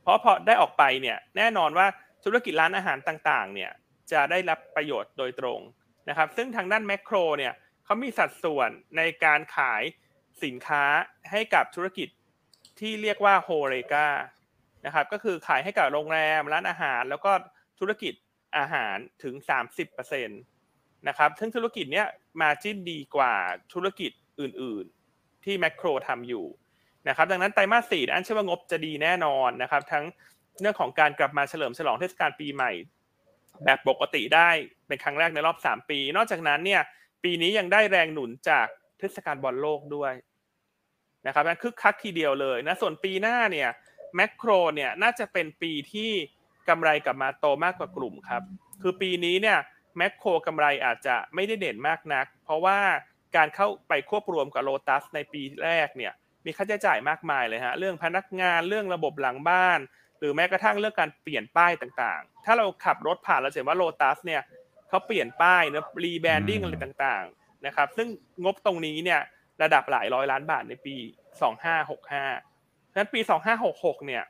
[0.03, 1.87] เพราะพอได้ออกไปเนี่ย แน่นอนว่า
[2.25, 3.71] ธุรกิจร้านอาหารต่างๆ เนี่ย
[4.13, 5.61] จะได้รับประโยชน์โดยตรง
[6.09, 7.53] นะครับ ซึ่งทางด้านแมคโครเนี่ย
[7.85, 9.83] เขามีสัดส่วนในการขาย
[10.45, 10.85] สินค้า
[11.31, 12.09] ให้กับธุรกิจ
[12.81, 14.07] ที่เรียกว่าโฮเรกา
[14.87, 17.33] นะครับ ก็คือขายให้กับโรงแรมร้านอาหาร แล้วก็
[17.81, 18.15] ธุรกิจ
[18.59, 19.35] อาหารถึง
[19.81, 22.07] 30%นะครับ ซึ่งธุรกิจเนี้ย
[22.41, 23.35] มาจิ้นดีกว่า
[23.75, 26.47] ธุรกิจ อื่นๆ ที่แมคโครทำอยู่
[27.09, 30.05] นะครับดังนั้นไตรมาสสี่อันเชื่อว่างบจะดีแน่นอนนะครับ ทั้ง
[30.61, 32.73] เรื่องของการกลับมาเฉลิมฉลองเทศกาลปีใหม่
[33.65, 34.51] แบบปกติได้
[34.87, 36.83] เป็นครั้งแรกในรอบ 3 ปี นอกจากนั้นเนี่ย
[37.25, 38.67] ปีนี้ยังได้แรงหนุนจาก
[38.99, 40.13] เทศกาลบอลโลกด้วย
[41.27, 43.69] นะครับนั่นคึกคักทีเดียวเลยนะส่วนปีหน้าเนี่ย
[44.17, 46.11] แมคโครเนี่ยน่าจะเป็นปีที่
[46.69, 48.43] กำไรกลับมาโตมากกว่ากลุ่มครับ
[48.83, 49.59] คือปีนี้เนี่ย
[49.97, 52.79] แมคโครกำไรอาจจะไม่ได้เด่นมากนัก เพราะว่า
[53.37, 56.13] การเข้าไปควบรวมกับโลตัสในปีแรกเนี่ย
[56.45, 59.79] มีค่าใช้จ่ายมากมายเลยฮะเรื่องพนักงานเรื่องระบบหลังบ้าน
[60.19, 64.43] หรือแม้กระทั่งเรื่องการเปลี่ยนป้ายต่างๆ ถ้าเราขับรถผ่านเราจะเห็นว่าโลตัสเนี่ย
[64.89, 68.09] เขาเปลี่ยนป้ายนะ rebranding อืมอะไรต่างๆนะครับซึ่ง
[68.45, 69.21] งบตรงนี้เนี่ย
[69.63, 70.97] ระดับหลายร้อยล้านบาทในปี
[71.77, 73.21] 2565นั้นปี
[73.63, 74.25] 2566เนี่ย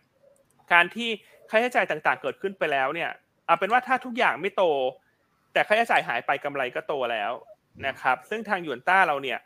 [0.72, 1.09] การที่
[1.50, 3.11] ค่าใช้จ่ายต่างๆ เกิดขึ้นไปแล้วเนี่ย
[3.46, 4.64] เอาเป็นว่าถ้าทุกอย่างไม่โต
[5.52, 7.32] แต่ค่าใช้จ่ายหายไปกำไรก็โตแล้ว
[7.86, 9.38] นะครับ ซึ่งทางหยวนต้าเราเนี่ย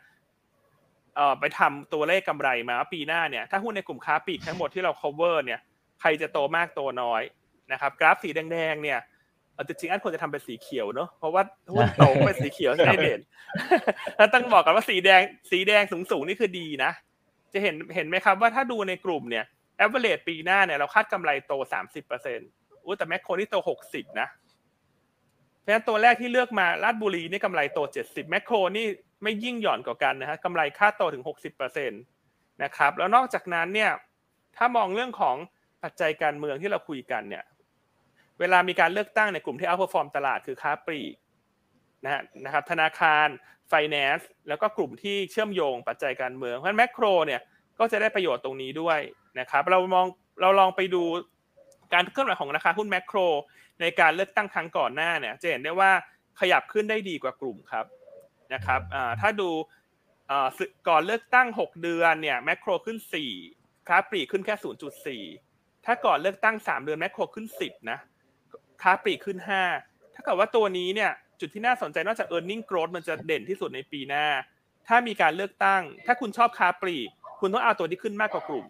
[1.39, 5.59] ไปทำตัวเลขกำไรมาว่าปีหน้าเนี่ยถ้าหุ้นในกลุ่มค้าปลีกทั้งหมดที่เรา cover เนี่ย
[6.01, 7.21] ใครจะโตมากโตน้อย
[7.71, 8.99] นะครับกราฟสีแดงๆเนี่ย
[9.67, 13.21] จริงๆอันควรจะทำเป็นสีเขียวเนอะเพราะว่าหุ้นโตเป็นสีเขียวจะได้เด่น
[14.17, 15.21] แล้วต้องบอกกันว่าสีแดง
[15.51, 16.91] สีแดงสูงๆนี่คือดีนะ
[17.53, 19.45] จะเห็นเห็นไหมครับว่าถ้าดูในกลุ่มเนี่ย
[19.83, 22.49] average ปีหน้าเนี่ยเราคาดกำไรโตสามสิบเปอร์เซ็นต์
[22.83, 24.27] อ้แต่แมคโครนี่โตหกสิบนะ
[25.69, 28.87] ราะฉะนั้นตัวแรกที่เลือกมาลาดบุรีนี่กำไรโตเจ็ดสิบแมคโครนี่
[29.23, 31.95] ไม่ยิ่งหย่อนกว่ากันนะฮะกำไรค่าโตถึงหกสิบเปอร์เซ็นต
[32.63, 33.91] นะครับแล้วนอกจากนั้นเนี่ย
[34.57, 35.35] ถ้ามองเรื่องของ
[35.83, 37.43] ปัจจัยการเมืองที่เราคุยกันเนี่ย
[38.39, 41.13] เวลามีการเลือกตั้งในกลุ่มที่ outperform ตลาดคือค้าปลีก
[42.03, 43.27] นะฮะนะครับธนาคาร
[43.69, 47.41] ไฟแนนซ์แล้วก็กลุ่มที่เชื่อมโยงปัจจัยการเมืองเพราะฉะนั้นแมคโครเนี่ย
[47.79, 48.99] ก็จะได้ประโยชน์ตรงนี้ด้วย
[49.39, 50.05] นะครับเรามอง
[50.41, 51.03] เราลองไปดู
[51.93, 53.17] การเคลื่อนไหวของราคาหุ้นแมคโคร
[53.81, 55.91] ในการเลือกตั้งครั้งก่อนหน้าเนี่ยจะเห็นได้ว่า
[56.39, 57.85] ขยับขึ้นได้ดีกว่ากลุ่มครับ
[58.53, 58.81] นะครับ
[59.21, 59.49] ถ้าดู
[60.87, 62.97] ก่อนเลือกตั้ง 6 เดือนเนี่ยแมคโครขึ้น
[63.43, 64.55] 4ค้าปลีกขึ้นแค่
[65.19, 67.99] 0.4 ถ้าก่อนเลือกตั้ง 3 เดือนแมคโครขึ้น 10นะ
[68.81, 69.37] ค้าปลีกขึ้น
[69.77, 74.25] 5 ถ้าเกิดว่าตัวนี้เนี่ยจุดที่น่าสนใจนอกจาก e a r n i n g growth มันจะเด่นที่สุดในปีหน้า
[74.87, 77.09] ถ้ามีการเลือกตั้ง ถ้าคุณชอบค้าปลีก
[77.39, 78.65] คุณต้องเอาตัวที่ขึ้นมากกว่ากลุ่ม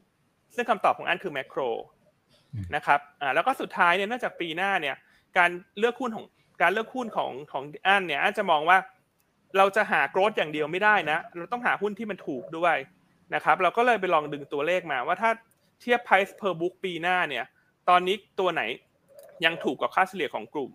[0.55, 1.61] ซึ่งคำตอบของอันคือแมคโคร
[2.75, 4.95] นะครับอ่าแล้วก็สุดท้ายเนี่ยเนื่องจากปีหน้าเนี่ย
[5.37, 6.25] การเลือกหุ้นของ
[6.61, 8.77] การเลือกหุ้นของของอันเนี่ยอันจะมองว่า
[9.57, 12.75] เราจะหาโกรธอย่างเดียวไม่ได้นะ เราต้องหาหุ้นที่มันถูกด้วย
[13.35, 15.31] นะครับ เราก็เลยไปลองดึงตัวเลขมาว่าถ้า
[15.81, 17.45] เทียบ price per book ปีหน้าเนี่ย
[17.89, 18.61] ตอนนี้ตัวไหน
[19.45, 20.71] ยังถูกกว่าค่าเฉลี่ยของกลุ่ม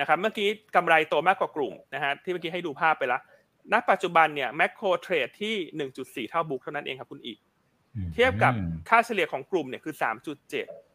[0.00, 3.20] นะครับเมื่อกี้กำไรโตมากกว่ากลุ่มนะฮะที่เมื่อกี้ให้ดูภาพไปแล้ว
[3.72, 5.54] ณปัจจุบันเนี่ยแมคโครเทรดที่
[6.26, 7.38] 1.4 เท่าบุ๊กเท่านั้นเองครับคุณอีก
[8.14, 8.52] เทียบกับ
[8.88, 9.94] ค่าเฉลี่ยของกลุ่มเนี่ยคือ
[10.42, 10.87] 3.7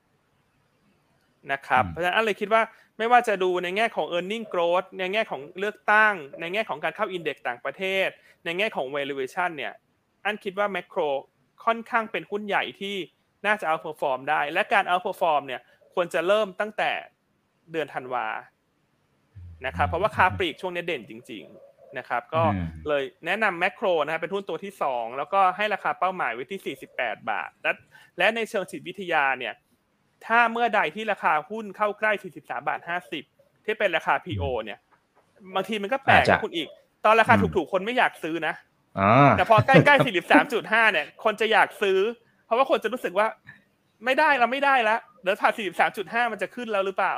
[1.52, 2.62] นะครับเพราะฉะนั้นอะไรคิดว่า
[2.98, 8.08] ไม่ว่าจะดูในแง่ของ e a r n i n g growth ในแง่ของเลือกตั้ง ในแง่ของการเข้าอินเด็กซ์ต่างประเทศ
[8.46, 9.74] ในแง่ของ valuation เนี่ย
[10.26, 11.00] อันคิดว่าแมคโคร
[11.66, 12.96] ค่อนข้างเป็นหุ้นใหญ่ที่
[13.46, 15.62] น่าจะเอา perform ได้ และการ out perform เนี่ย
[15.94, 16.92] ควรจะเริ่มตั้งแต่
[17.72, 18.28] เดือนธันวา
[19.66, 22.44] นะครับเพราะว่าคาปลีกช่วงนี้เด่นจริง ๆนะครับ ก็
[22.88, 27.72] เลยแนะนำแมคโครนะครับเป็นหุ้นตัวที่ 2 แล้วก็ให้ราคาเป้าหมายไว้ที่ 48 บาท และ
[28.18, 29.54] และในเชิงจิตวิทยาเนี่ย
[30.28, 32.80] ถ้าเมื่อใดที่ราคาหุ้นเข้าใกล้ 43 บาท
[33.24, 34.80] 50 ที่เป็นราคา PO เนี่ย
[35.56, 36.68] บางทีมันก็แปลกคุณอีก
[37.06, 38.56] ตอนราคาถูกๆ คนไม่อยากซื้อนะ
[39.38, 40.06] แต่พอใกล้ๆ
[40.46, 42.00] 43.5 เนี่ย คนจะอยากซื้อ
[42.46, 43.28] เพราะว่าคนจะรู้สึกว่า
[44.06, 45.54] ไม่ได้เราไม่ได้แล้วเดี๋ยวผ่าน
[45.88, 47.16] 43.5 มันจะขึ้นแล้วหรือเปล่า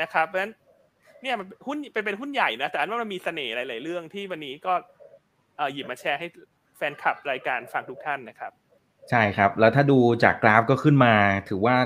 [0.00, 0.52] นะครับเพราะฉะนั้น
[1.22, 4.72] เนี่ยมันหุ้นเป็นเป็นหุ้นใหญ่นะ แต่อันว่ามันมีเสน่ห์หลาย ๆ เรื่องที่วันนี้ก็
[5.72, 6.26] หยิบมาแชร์ให้
[6.76, 8.52] แฟนคลับรายการฟังทุกท่านนะครับ
[9.10, 11.14] ใช่ครับ แล้วถ้าดูจากกราฟก็ขึ้นมา
[11.48, 11.76] ถือว่า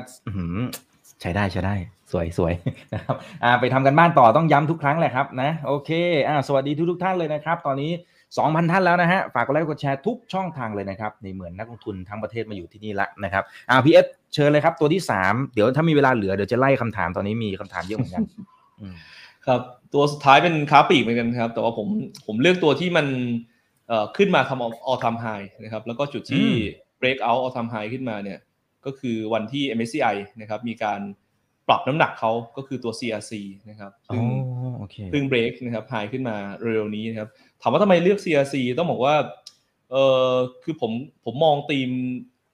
[1.21, 1.75] ใช้ได้ใช้ได้
[2.12, 2.53] สวยสวย
[2.93, 5.91] นะครับอ่าไปทำการบ้านต่อต้องย้ำทุกครั้งแหละครับนะโอเค
[6.29, 7.93] อ่าสวัสดีทุกทุกท่านเลยนะครับ ตอนนี้
[8.37, 18.23] 2,000 ท่านแล้วนะฮะฝากกดไลค์กดแชร์ทุกช่องทางเลยนะครับในเหมือนนักลงทุนทั้งประเทศมาอยู่ที่นี่ละนะครับอ่าพี่เอสเชิญเลยครับ ตัวที่ 3 เดี๋ยวถ้ามีเวลาเหลือเดี๋ยวจะไล่คำถามตอนนี้มีคำถามเยอะเหมือนกัน
[19.47, 19.61] ครับ
[19.95, 21.89] ตัวสุดท้ายเป็นค้าปลีกเหมือนกันครับ แต่ว่าผม
[22.27, 23.07] ผมเลือกตัวที่มัน
[23.89, 25.26] เอ่อขึ้นมาทำ all time high
[25.62, 26.49] นะครับ แล้วก็จุดที่
[27.01, 28.38] break out all time high ขึ้นมาเนี่ย
[28.86, 31.01] ก็คือวันที่ MSCI นะครับมีการ
[31.68, 33.32] ปรับน้ำหนักเขาก็คือตัว CRC
[33.70, 34.24] นะครับซึ่ง
[35.12, 37.28] ซึ่ง break นะครับ high ขึ้นมาเร็วนี้นะครับ
[37.62, 39.14] ถามว่าทำไมเลือก CRC ต้องบอกว่า
[39.90, 39.96] เอ
[40.30, 40.34] อ
[40.64, 40.92] คือผม
[41.24, 41.90] ผมมองธีม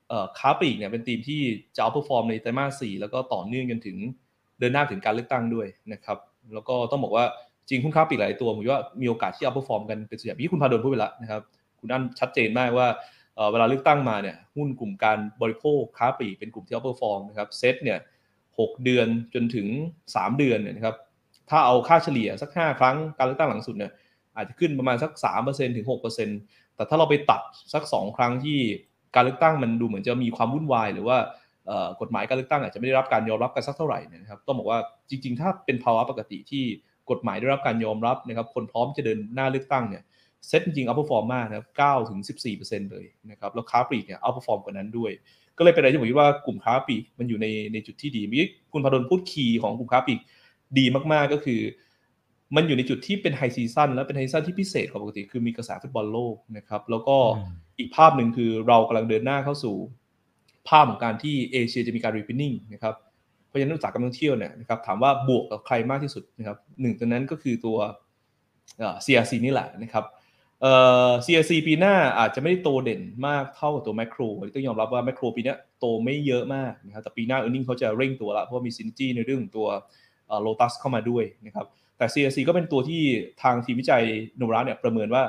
[0.08, 1.40] เอ่อค้าปลีกเนี่ยเป็นธีมที่
[1.76, 3.96] จะ outperform ในไตรมาสสี่แล้วก็ต่อเนื่องกันถึง
[4.58, 6.18] เดินหน้าถึงการเลือกตั้งด้วยนะครับ
[6.54, 7.24] แล้วก็ต้องบอกว่า
[7.68, 11.42] จริงหุ้นค้าปลีกหลายตัวผมว่ามีโอกาสที่ outperform กันเป็นส่วนใหญ่ที่คุณพาดลพูดไปแล้วนะครับ
[11.78, 12.88] คุณอั้นชัดเจนมากว่า
[13.52, 17.98] เวลาเลือกตั้งมาเนี่ยหุ้นกลุ่มการบริโภคค้าปลีกเป็นกลุ่มที่ outperform นะครับเซ็ตเนี่ย
[18.58, 19.66] หเดือนจนถึง
[20.06, 20.96] 3 เดือนเนี่ยนะครับ
[21.50, 23.92] ถ้าเอาค่าเฉลี่ยสัก 5 ครั้งการเลือกตั้งหลังสุดเนี่ย
[24.36, 25.10] อาจจะขึ้นประมาณสัก
[25.44, 25.86] 3%ถึง
[26.32, 27.40] 6%แต่ถ้าเราไปตัด
[27.74, 28.58] สัก 2 ครั้งที่
[29.14, 31.16] การเลือกตั้งมันดูเหมือนจะมีความวุ่นวาย หรือว่า
[32.00, 34.78] กฎหมายการเลือกตั้งอาจจะไม่ได้รับการยอมรับกันสักเท่าไหร่นะครับต้องบอกว่า
[35.10, 36.64] จริง ๆ ถ้าเป็นภาวะปกติที่
[37.10, 40.02] กฎหมายได้รับการยอมรับนะครับคนพร้อมจะเดินหน้าเลือกตั้งเนี่ย
[40.48, 42.20] เซ็ตจริงๆ outperform มากนะครับ9ถึง
[42.56, 45.12] 14%เลยนะครับ แล้วค้าปลีกเนี่ย outperform กว่านั้นด้วย
[45.58, 48.36] ก็เลยเป็นอะไรที่ผมคิดว่ากลุ่มค้าปลีกมันอยู่ในในจุดที่ดีมี
[48.72, 50.20] คุณพดลพูด key ของกลุ่มค้าปลีก
[50.78, 51.60] ดีมากๆก็คือ
[52.56, 57.16] มันอยู่ในจุดที่เป็น high season และเป็น high season ที่พิเศษกว่าปกติ คือมีกระแสฟุตบอลโลกนะครับ แล้วก็
[57.78, 59.76] อีกภาพหนึ่งคือเรากำลังเดินหน้าเข้าสู่
[60.68, 62.94] ภาพของการที่เอเชียจะมีการ reopening นะครับ
[63.46, 67.76] เพราะฉะนั้นอุตสาหกรรมท่องเที่ยวเนี่ยนะครับถามว่าบวกกับใครมากที่สุดนะครับหนึ่งตัวนั้นก็คือตัว
[69.04, 70.04] CRC นี่แหละนะครับ
[70.64, 70.76] เอ่
[71.08, 74.20] อ CRC ปีหน้าอาจจะไม่ได้โตเด่นมากเท่ากับตัวแมคโคร
[74.54, 79.68] ต้องยอมรับว่าแมคโครปีนี้โตไม่เยอะมากนะครับแต่ปีหน้า e a r n i n g เขาจะเร่งตัวละเพราะมี synergy ในเรื่องของตัว
[80.42, 83.02] โลตัสเข้ามาด้วยนะครับแต่ CRC ก็เป็นตัวที่
[83.42, 84.04] ทางทีมวิจัย
[84.36, 85.22] โนราเนี่ยประเมินว่า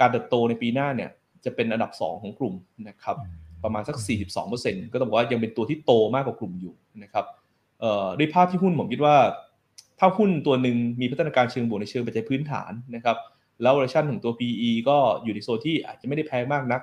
[0.00, 1.10] การเติบโตในปีหน้าเนี่ย
[1.44, 2.54] จะเป็นอันดับ 2 ของกลุ่ม
[2.88, 3.16] นะครับ
[3.64, 3.96] ประมาณสัก
[4.44, 7.24] 42%ก็ต้องบอกว่ายังเป็นตัวที่โตมากกว่ากลุ่มอยู่นะครับ
[7.80, 9.16] เอ่อด้วยภาพที่หุ้นผมคิดว่า
[9.98, 13.16] ถ้าหุ้นตัวหนึ่งมีพัฒนาการเชิงบวกในเชิงปัจจัยพื้นฐานนะครับ
[13.62, 16.82] แล้ว valuation ของตัว PE ก็อยู่ในโซนที่อาจจะไม่ได้แพงมากนัก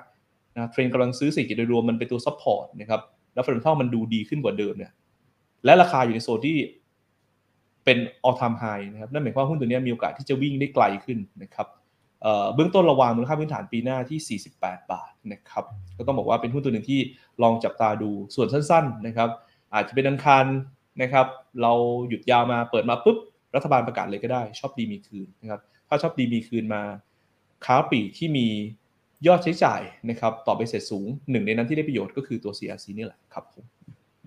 [0.54, 3.00] นะเทรนกำลังซื้อเศรษฐกิจโดยรวมมันเป็นตัว support นะครับ
[3.34, 4.92] แล้ว fundamental มันดูดีขึ้นกว่าเดิมเนี่ย
[5.64, 6.58] และราคาอยู่ในโซนที่
[7.84, 11.66] เป็น all time high นะครับนั่นหมายความว่าหุ้นตัวนี้มีโอกาสที่จะวิ่งได้ไกลขึ้นนะครับ
[12.22, 15.64] เอ่อเบื้องต้นระวางมูลค่าพื้นฐานปีหน้าที่ 48 บาทนะครับ
[15.98, 17.00] ก็ต้องบอกว่าเป็นหุ้นตัวหนึ่งที่
[17.42, 19.28] ลองจับตาดูส่วนสั้นๆนะครับ
[19.74, 20.44] อาจจะเป็นอังคาร
[21.02, 21.26] นะครับ
[21.62, 21.72] เรา
[22.08, 23.16] หยุดยาวมาเปิดมาปุ๊บ
[23.56, 25.60] รัฐบาลประกาศเลยก็ได้ชอบดีมีคืนนะครับ
[25.90, 26.82] ถ้าชอบดีมีคืนมา
[27.64, 28.46] ค้าปลีกที่มี
[29.26, 29.80] ยอดใช้จ่าย
[30.10, 33.64] นะครับต่อไปเสร็จสูงหนึ่งในนั้นที่ได้ประโยชน์ก็คือตัว CRC นี่แหละครับผม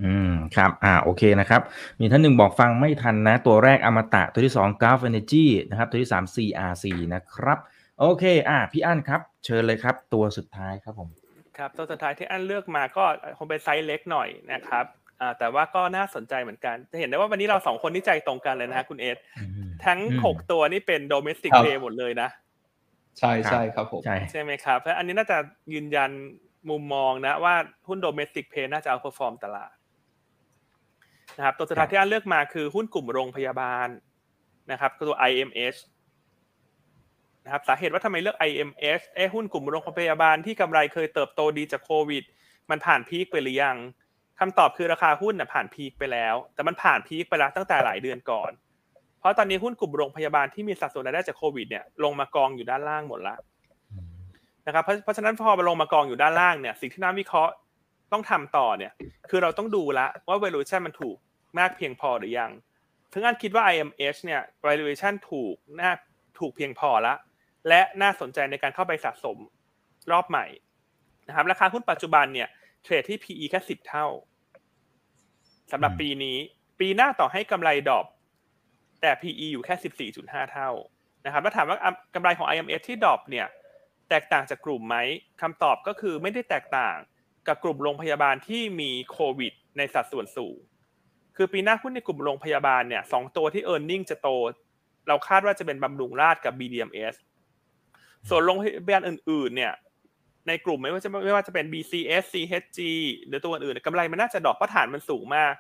[0.04, 1.62] อืมครับ อ่า โอเคนะครับ
[2.00, 7.58] มีท่านหนึ่งบอกฟังไม่ทันนะ ตัวแรกอมตะ ตัวที่สองกัลฟ์ Energy นะครับ ตัวที่สาม CRC นะครับ
[8.00, 11.10] โอเค อ่า พี่อั้นครับ เชิญเลยครับ ตัวสุดท้ายครับผม
[11.58, 13.04] ครับ ตัวสุดท้ายที่อันเลือกมาก็
[13.38, 14.86] คงเป็นไซส์เล็กหน่อยนะครับ
[15.22, 19.18] อ่า แต่ว่าก็น่าสนใจเหมือนกัน จะเห็นได้ว่าวันนี้เราสองคนนี่ใจตรงกันเลยนะฮะคุณเอส
[19.86, 22.30] ทั้งอืมหกตัวนี่เป็น domestic ครับ play หมดเลยนะ
[23.20, 25.38] ใช่ใช่ครับผมใช่ใช่ไหมครับเพราะอันนี้น่าจะ
[25.74, 26.12] ยืนยัน
[26.70, 27.56] มุมมองนะ ว่า
[27.88, 29.72] หุ้น domestic play น่าจะ outperform ตลาด
[31.38, 33.88] นะครับตัวสุดท้ายที่อันเลือกมาคือหุ้นกลุ่มโรงพยาบาล
[34.72, 35.80] นะครับคือตัว IMH
[37.46, 42.24] นะครับสาเหตุว่าทำไมเลือก IMH เอ้หุ้นกลุ่มโรงพยาบาลที่กำไรเคยเติบโตดีจากโควิด
[42.70, 43.78] มันผ่าน peak ไปหรือยัง
[44.40, 48.52] คำตอบคือราคาหุ้นน่ะผ่าน peak ไปแล้ว แต่มันผ่าน peak ไปแล้วตั้งแต่หลายเดือนก่อน
[49.24, 53.36] เพราะตอนนี้หุ้นกลุ่มโรงพยาบาลที่มีสัดส่วนรายได้จากโควิดเนี่ยลงมากองอยู่ด้านล่างหมดละ
[54.68, 57.54] นะครับเพราะเพราะฉะนั้นพอมาลงมากองอยู่ด้านล่างเนี่ยสิ่งที่นักวิเคราะห์
[58.12, 58.92] ต้องทำต่อเนี่ย
[59.30, 61.18] คือเราต้องดูละว่า valuation มันถูก
[61.60, 62.52] มากเพียงพอหรือยัง
[63.14, 65.92] ถึงอันคิดว่า IMH เนี่ย valuation ถูกน่า
[66.40, 67.14] ถูกเพียงพอละ
[67.68, 69.38] และน่าสนใจในการเข้าไปสะสม
[70.12, 70.46] รอบใหม่
[71.28, 72.48] นะครับราคาหุ้นปัจจุบันเนี่ย
[72.84, 74.08] เทรดที่ PE แค่สิบเท่า
[75.72, 76.38] สำหรับปีนี้
[76.80, 78.06] ปีหน้าต่อให้กำไรดรอป
[79.04, 79.76] แต่ PE อยู่แค่
[80.14, 80.70] 14.5 เท่า
[81.26, 81.78] นะครับแล้วถามว่า
[82.16, 83.48] กำไรของ IMF ที่ดรอปเนี่ย
[84.10, 84.98] แตกต่างจากกลุ่มไหม
[85.42, 86.98] คำตอบก็คือไม่ได้แตกต่าง
[87.48, 90.58] กับกลุ่มโรงพยาบาลที่มีโควิด ในสัดส่วนสูง
[91.36, 94.30] คือปีหน้าหุ้นในกลุ่มโรงพยาบาลเนี่ยสองตัวที่ e a r n i n g จะโต
[95.08, 97.16] เราคาดว่าจะเป็นบำรุงราชกับ BDMs
[98.30, 99.74] ส่วนโรงพยาบาลอื่นๆเนี่ย
[100.48, 102.80] ในกลุ่มไม่ว่าจะไม่ว่าจะเป็น BCH CHG
[103.28, 105.54] หรือตัวอื่นๆกำไรมันน่าจะ drop เพราะฐานมันสูงมาก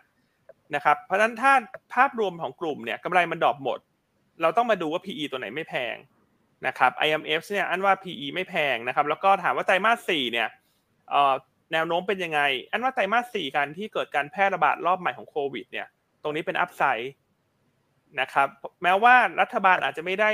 [0.76, 1.54] นะครับเพราะฉะนั้นถ้า
[1.94, 3.80] ภาพรวมของกลุ่มเนี่ยกำไรมันดรอปหมด
[4.42, 5.96] เราต้องมาดูว่า PE ตัวไหนไม่แพง
[6.68, 10.48] นะครับ IMF เนี่ยอันว่า PE ไม่แพงนะครับ แล้วก็ถามว่าไตรมาสสี่เนี่ย
[11.72, 15.88] แนวโน้มเป็นยังไง อันว่าไตรมาสสี่การที่เกิดการแพร่ระบาดรอบใหม่ของโควิด เนี่ย
[16.24, 17.14] ตรงนี้เป็นอัพไซด์
[18.22, 18.48] นะครับ
[18.84, 20.32] แม้ว่ารัฐบาลอาจจะไม่ได้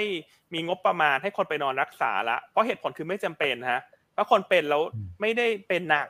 [0.53, 3.81] มีงบประมาณให้คนไปนอนรักษาละ เพราะเหตุผลคือไม่จำเป็นฮะ
[4.13, 4.81] เพราะคนเป็นแล้ว
[5.21, 6.07] ไม่ได้เป็นหนัก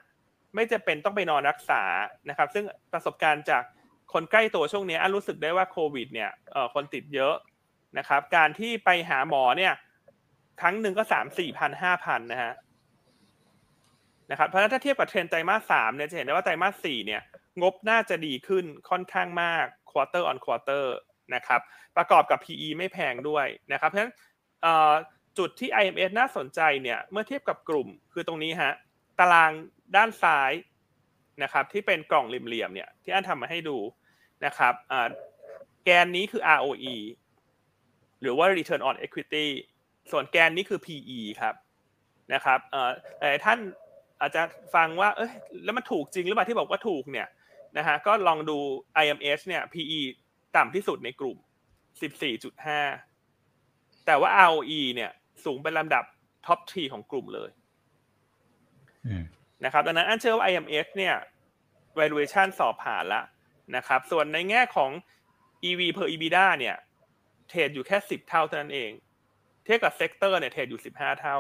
[0.56, 1.82] ไม่จะเป็นต้องไปนอนรักษา
[2.30, 3.64] นะครับ ซึ่งประสบการณ์จาก
[4.14, 6.32] คนใกล้ตัวช่วงนี้อันรู้สึกได้ว่าโควิดเนี่ย
[6.74, 7.36] คนติดเยอะ
[7.98, 9.74] นะครับ การที่ไปหาหมอเนี่ย
[10.62, 12.54] ครั้งหนึ่งก็สามสี่พันห้าพันนะฮะ
[14.32, 17.22] นะครับเพราะฉะนั้นถ้าเทียบกับเทรนไตรมาสสามเนี่ยจะเห็นได้ว่าไตรมาสสี่เนี่ย
[17.62, 20.86] งบน่าจะดีขึ้นค่อนข้างมาก quarter on quarter
[21.36, 21.62] นะครับ
[21.98, 24.14] ประกอบกับ PE ไม่แพงด้วยนะครับเพราะฉะนั้น
[25.38, 28.74] จุดที่ IMF น่าสนใจเนี่ยเมื่อเทียบกับกลุ่มคือตรงนี้ฮะ
[29.20, 29.52] ตาราง
[29.96, 30.52] ด้านซ้าย
[31.44, 33.78] นะครับที่เป็นกล่องเหลี่ยมๆเนี่ยที่อันทำมาให้ดู
[34.46, 34.74] นะครับ
[35.86, 36.96] แกนนี้คือ ROE
[38.22, 39.46] หรือว่า return on equity
[40.12, 41.56] ส่วนแกนนี้คือ PE ครับ
[42.34, 42.60] นะครับ
[43.20, 43.60] แต่ท่าน
[44.22, 44.42] อาจจะ
[44.76, 45.32] ฟังว่าเอ้ย
[45.64, 47.28] แล้วมันถูกจริงหรือเปล่าที่บอกว่าถูกเนี่ย
[47.78, 48.58] นะฮะก็ลองดู
[49.04, 50.00] IMH เนี่ย PE
[50.56, 51.38] ต่ำที่สุดในกลุ่ม
[52.52, 55.12] 14.5 แต่ว่า ROE เนี่ย
[55.46, 56.04] สูงเป็นลำดับ
[56.46, 57.50] top three ของกลุ่มเลย
[59.66, 61.16] นะครับดังนั้นอันเชื่อว่า IMH เนี่ย
[62.00, 63.26] valuation สอบผ่านแล้ว
[63.76, 64.92] นะครับ ส่วนในแง่ของ
[65.70, 66.76] EV per EBITDA เนี่ย
[67.50, 68.92] trade อยู่แค่ 10 เท่าเท่านั้นเอง
[69.64, 71.38] เทียบกับ sector เนี่ย trade อยู่ 15 เท่า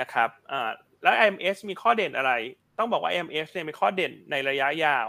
[0.00, 0.70] นะครับอ่า
[1.02, 2.32] แล้ว IMS มีข้อเด่นอะไร
[2.78, 5.08] ต้องบอกว่า IMS เนี่ยมีข้อเด่นในระยะยาว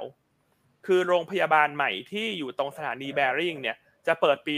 [0.85, 3.77] คือโรงพยาบาลใหม่ที่อยู่ตรงสถานีแบริ่งเนี่ย
[4.07, 4.55] จะเปิดปี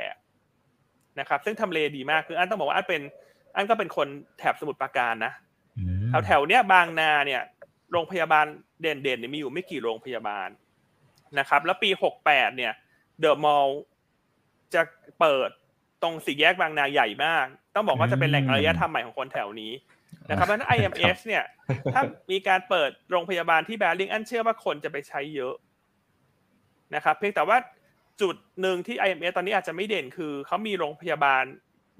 [0.00, 3.02] 2568นะครับ ซึ่งทำเลดีมาก คืออันต้องบอกว่าอันเป็น
[3.56, 5.32] อันก็เป็นคนแถบสมุทรปราการนะ
[6.08, 7.42] แถวแถวเนี้ยบางนาเนี่ย
[7.92, 8.46] โรงพยาบาล
[8.82, 10.48] เด่นๆเนี่ยมีอยู่ไม่กี่โรงพยาบาล
[11.38, 11.90] นะครับ แล้วปี
[12.22, 12.72] 68 เนี่ย
[13.20, 13.80] เดอะมอลล์
[14.74, 14.82] จะ
[15.20, 15.50] เปิด
[16.02, 19.72] ตรงสี่แยกบางนาใหญ่มาก ต้องบอกว่าจะเป็นแหล่งอารยธรรมใหม่ของคนแถวนี้
[20.30, 21.44] นะครับเพราะฉะนั้น IMS เนี่ย
[21.94, 25.54] ถ้ามีการเปิดโรงพยาบาลที่แบริ่งอันเชื่อว่าคนจะไปใช้เยอะ
[26.94, 27.58] นะครับเพียงแต่ว่า
[28.20, 31.44] จุดหนึ่งที่ IMS ตอนนี้อาจจะไม่เด่นคือเขามีโรงพยาบาล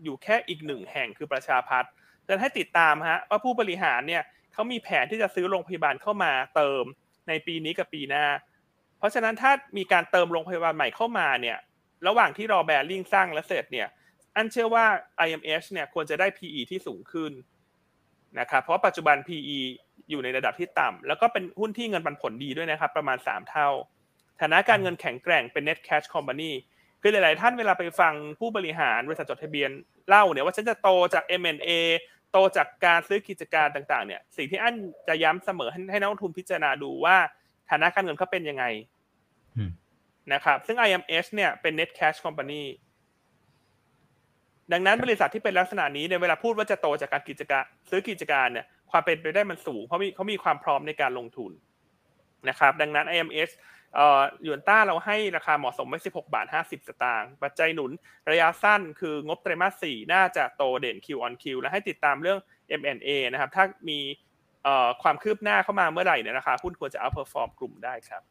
[0.02, 1.90] อยู่แค่อีกหนึ่งแห่งคือประชาพัฒน์
[2.26, 4.22] ดังนั้นให้ติดตามฮะว่าผู้บริหารเนี่ย
[4.52, 6.84] เขามีแผนที่จะซื้อโรงพยาบาลเข้ามาเติม
[7.28, 8.53] ในปีนี้กับปีหน้าเพ
[9.04, 11.58] ราะฉะนั้นถ้ามีการเติมโรงพยาบาลใหม่เข้ามาเนี่ย
[12.06, 13.88] ระหว่างที่รอแบริ่งสร้างและเสร็จเนี่ย
[14.36, 14.84] อันเชื่อว่า
[15.26, 17.32] IMH เนี่ยควรจะได้ PE ที่สูงขึ้น
[18.40, 19.58] นะครับเพราะปัจจุบัน PE
[20.10, 23.68] อยู่ในระดับที่ต่ำแล้วก็เป็นหุ้นที่เงินปันผลดีด้วยนะครับประมาณ 3 เท่า
[24.40, 26.52] ฐานะการเงินแข็งแกร่งเป็น net cash company
[27.02, 29.70] คือหลาย ๆ ท่านเวลาไปฟังผู้บริหารบริษัทจดทะเบียน
[30.08, 31.70] เล่าเนี่ยว่าฉันจะโตจาก M&A
[32.32, 34.74] โตจากการซื้อกิจการต่าง ๆ เนี่ยสิ่งที่อัน
[35.08, 37.16] จะย้ำเสมอให้นักลงทุนพิจารณาดูว่า
[37.70, 38.64] ฐานะการเงินเขาเป็นยังไง
[40.32, 42.62] นะครับ ซึ่ง IMS เนี่ยเป็น net cash company
[44.72, 51.52] ดังนั้นบริษัทที่เป็นลักษณะนี้เนี่ยเวลาพูดว่าจะโตจากการกิจการซื้อกิจการเนี่ยความเป็นไปได้มันสูง เพราะมีเขามีความพร้อมในการลงทุน
[52.48, 53.50] นะครับ ดังนั้น IMS
[53.94, 57.90] เอ่อยูนต้าเราให้ราคาเหมาะสมไว้ 16 บาท 50 สตางค์ ปัจจัยหนุน
[58.30, 62.38] ระยะสั้นคืองบไตรมาส 4 น่าจะโตเด่น Q on Q และให้ติดตามเรื่อง
[62.80, 63.98] M&A นะครับ ถ้ามี
[64.64, 68.22] เอ่อความคืบหน้าเข้ามาเมื่อไหร่เนี่ยราคาหุ้นควรจะ outperform กลุ่มได้ครับ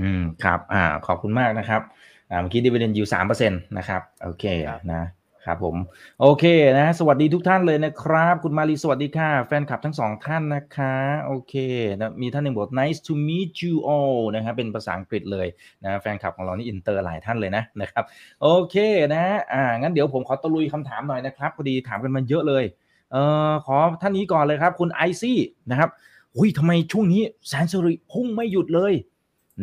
[0.00, 1.82] อืมครับอ่าขอบคุณมากนะครับ
[2.30, 4.44] อ่าเมื่อกี้ดิวิเดนยูสามเปอร์เซ็นต์นะครับโอเค
[4.92, 5.02] นะ
[5.44, 5.76] ครับผม
[6.20, 6.44] โอเค
[6.78, 10.94] นะสวัสดีทุกท่านเลยนะครับ คุณมารีสวัสดีค่ะ แฟนคลับทั้งสองท่านนะคะ
[11.26, 11.54] โอเค
[11.98, 15.46] นะมีท่านหนึ่งบอก nice to meet you all นะครับเป็นภาษาอังกฤษเลย
[15.84, 18.04] นะแฟนคลับของเรานี่อินเตอร์หลายท่านเลยนะนะครับ
[18.42, 18.76] โอเค
[19.14, 22.64] นะอ่างั้นเดี๋ยวผมขอตะลุยคำถามหน่อยนะครับพอดีถามกันมาเยอะเลย
[23.12, 25.38] เอ่อขอท่านนี้ก่อนเลยครับ คุณไอซี่
[25.70, 25.88] นะครับ
[26.36, 28.92] อุ้ยทำไมช่วงนี้แสนสิริพุ่งไม่หยุดเลย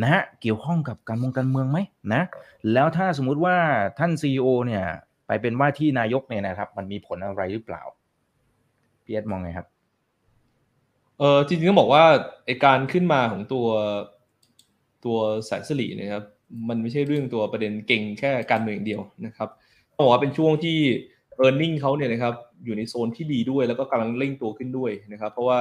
[0.02, 1.80] นะฮะเกี่ยวข้องกับการเมืองการเมืองไหม
[2.14, 2.22] นะ
[2.74, 3.56] แล้วถ้าสมมุติว่า
[4.00, 4.86] ท่านซีอเนี่ย
[5.28, 7.84] ไปเป็นว่าที่นายกเนี่ยนะครับ มันมีผลอะไรหรือเปล่า
[9.06, 9.68] พี่เอสมองไงครับ
[11.20, 12.04] เออจริงๆต้องบอกว่า
[12.46, 13.68] ไอการขึ้นมาของตัว
[15.06, 16.24] ตัวแสนสิรินะครับ
[16.70, 19.50] มันไม่ใช่เรื่องตัวประเด็นเก่งแค่การเมืองอย่างเดียวนะครับ
[19.96, 20.78] ต้องบอกว่าเป็นช่วงที่
[21.46, 22.34] e a r n i n g เขาเนี่ยนะครับ
[22.66, 25.60] อยู่ในโซนที่ดีด้วยแล้วก็กำลังเร่งตัวขึ้นด้วยนะครับ เพราะว่า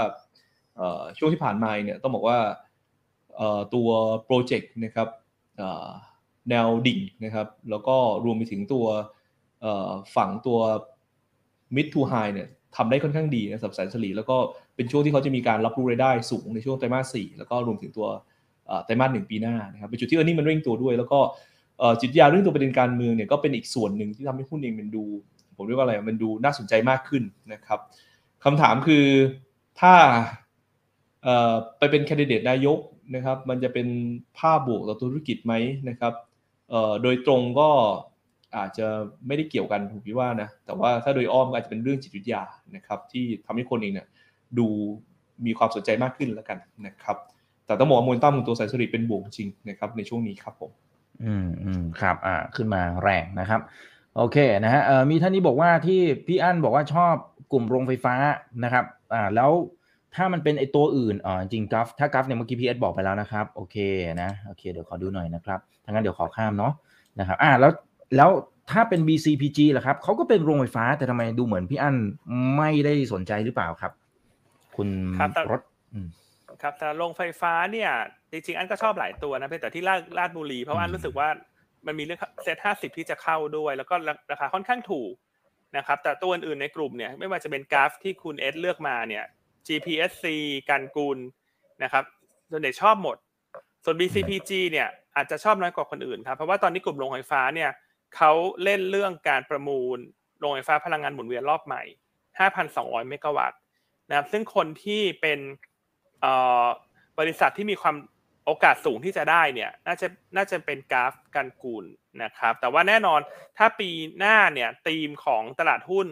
[1.18, 2.38] ช่วงที่ผ่านมาเนี่ยต้องบอกว่า
[3.74, 3.88] ตัว
[4.24, 5.08] โปรเจกต์นะครับ
[6.50, 8.86] แนวดิ่งนะครับ แล้วก็รวมไปถึงตัว
[10.16, 10.58] ฝั่งตัว
[11.76, 14.36] mid to high เนี่ยทำได้ค่อนข้างดีนะสำหรับแสนสลีแล้วก็
[14.76, 18.06] เป็นช่วงที่เขาจะมีการรับรู้รายได้สูงในช่วงไตรมาสสี่แล้วก็รวมถึงตัว
[18.84, 21.20] ไตรมาสหนึ่งปีหน้านะครับเป็นจุดที่เออร์นี่มันเร่งตัวด้วย แล้วก็
[22.00, 25.04] จิตยาเรื่องตัวประเด็นการเมืองเนี่ยก็เป็นอีกส่วนหนึ่งที่ทำให้หุ้นเองมันดู
[25.56, 27.22] ผมเรียกว่าอะไรมันดูน่าสนใจมากขึ้น
[27.52, 27.80] นะครับ
[28.44, 29.04] คำถามคือ
[29.80, 29.94] ถ้า
[31.78, 32.78] ไปเป็นแคนดิเดตนายก
[33.14, 33.88] นะครับ มันจะเป็น
[34.38, 35.54] ภาพบวกต่อธุรกิจไหม
[35.88, 36.14] นะครับ
[37.02, 37.68] โดยตรงก็
[38.56, 38.86] อาจจะ
[39.26, 42.42] ไม่ได้เกี่ยวกันผมคิดว่านะแต่ว่าถ้าโดยอ้อมก็อาจจะเป็นเรื่องจิตวิทยา
[42.76, 44.06] นะครับ ที่ทำให้คนเองเนี่ย
[44.58, 44.66] ดู
[45.46, 47.16] มีความสนใจมากขึ้นแล้วกันนะครับ
[47.66, 50.70] แต่ต้องบอกว่ามูลต้าของตัวสายสริเป็นบวกจริงนะครับ ในช่วงนี้ครับผม
[51.24, 53.60] อืมอืมครับอ่าขึ้นมาแรงนะครับ
[54.16, 57.14] โอเคนะฮะเอ่อมีท่านนี้บอกว่าที่พี่อั้นบอกว่าชอบ
[57.52, 58.14] กลุ่มโรงไฟฟ้า
[58.64, 58.84] นะครับ
[59.14, 59.50] อ่าแล้ว
[60.14, 63.76] ถ้ามันเป็นไอตัวอื่นอ๋อจริงกราฟถ้ากราฟเนี่ยเมื่อกี้พีเอสบอกไปแล้วนะครับ โอเค
[64.22, 66.72] นะโอเคเดี๋ยวขอดูหน่อยนะครับทั้างนั้นเดี๋ยวขอข้ามเนาะ
[67.18, 67.72] นะครับอ่าแล้ว
[68.16, 68.30] แล้ว
[68.70, 71.96] ถ้าเป็น BCPG ล่ะครับเขาก็เป็นโรงไฟฟ้าแต่ทำไมดูเหมือนพี่อั้น
[72.56, 73.92] ไม่ได้สนใจหรือเปล่าครับ
[74.76, 74.88] คุณ
[75.50, 75.60] รถ
[76.62, 77.90] ครับแต่โรงไฟฟ้าเนี่ย
[78.32, 81.28] จริงๆ อันก็ชอบหลายตัวนะเพียงแต่ที่ลาดลาดบุรี เพราะว่าอันรู้สึกว่า
[81.86, 83.94] มันมีเรื่องเซ็ตห้าสิบที่จะเข้าด้วย แล้วก็
[84.30, 85.12] ราคาค่อนข้างถูก
[85.76, 89.24] นะครับ แต่ตัวอื่นในกลุ่มเนี่ยไม่ว่าจะเป็นกราฟที่คุณเอสเลือกมาเนี่ย
[89.66, 90.24] GPSC
[90.68, 91.18] กันกูล
[91.82, 92.04] นะครับ
[92.50, 93.16] ส่วนใหญ่ชอบหมด
[93.84, 97.70] ส่วน BCPG เนี่ยอาจจะชอบน้อยกว่าคนอื่นครับ เพราะว่าตอนนี้กลุ่มโรงไฟฟ้าเนี่ย
[98.16, 98.32] เขา
[98.62, 99.98] เล่นเรื่องการประมูล
[100.38, 101.82] โรงไฟฟ้าพลังงานหมุนเวียนรอบใหม่
[102.46, 103.58] 5,200 เมกะวัตต์
[104.08, 105.38] นะครับ ซึ่งคนที่เป็น
[107.18, 107.96] บริษัทที่มีความ
[108.46, 110.06] โอกาสสูงที่จะได้เนี่ยน่าจะ
[110.36, 111.84] น่าจะเป็นกราฟการกูล
[112.22, 113.20] นะครับ แต่ว่าแน่นอน
[113.58, 116.08] ถ้าปีหน้าเนี่ยธีมของตลาดหุ้น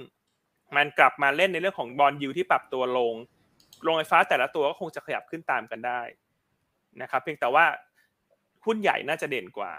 [0.76, 3.14] มันกลับมาเล่นในเรื่องของบอลยูที่ปรับตัวลง
[3.82, 6.00] โรงไฟฟ้าแต่ละตัวก็คงจะขยับขึ้นตามกันได้
[7.02, 7.64] นะครับเพียงแต่ว่า
[8.66, 9.72] หุ้นใหญ่น่าจะเด่นกว่า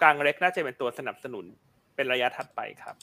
[0.00, 1.44] กลางเล็กน่าจะเป็นตัวสนับสนุน
[1.96, 2.96] เป็นระยะถัดไปครับ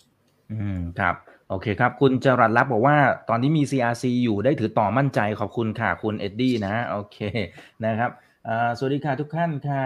[0.52, 1.16] อืมครับ
[1.50, 2.98] โอเคครับ คุณจรัสรับบอกว่า
[3.30, 7.18] ตอนนี้มี CRC อยู่ได้ถือต่อมั่นใจขอบคุณค่ะคุณเอ็ดดี้นะโอเค
[7.86, 8.12] นะครับ
[8.78, 9.84] สวัสดีค่ะทุกท่านค่ะ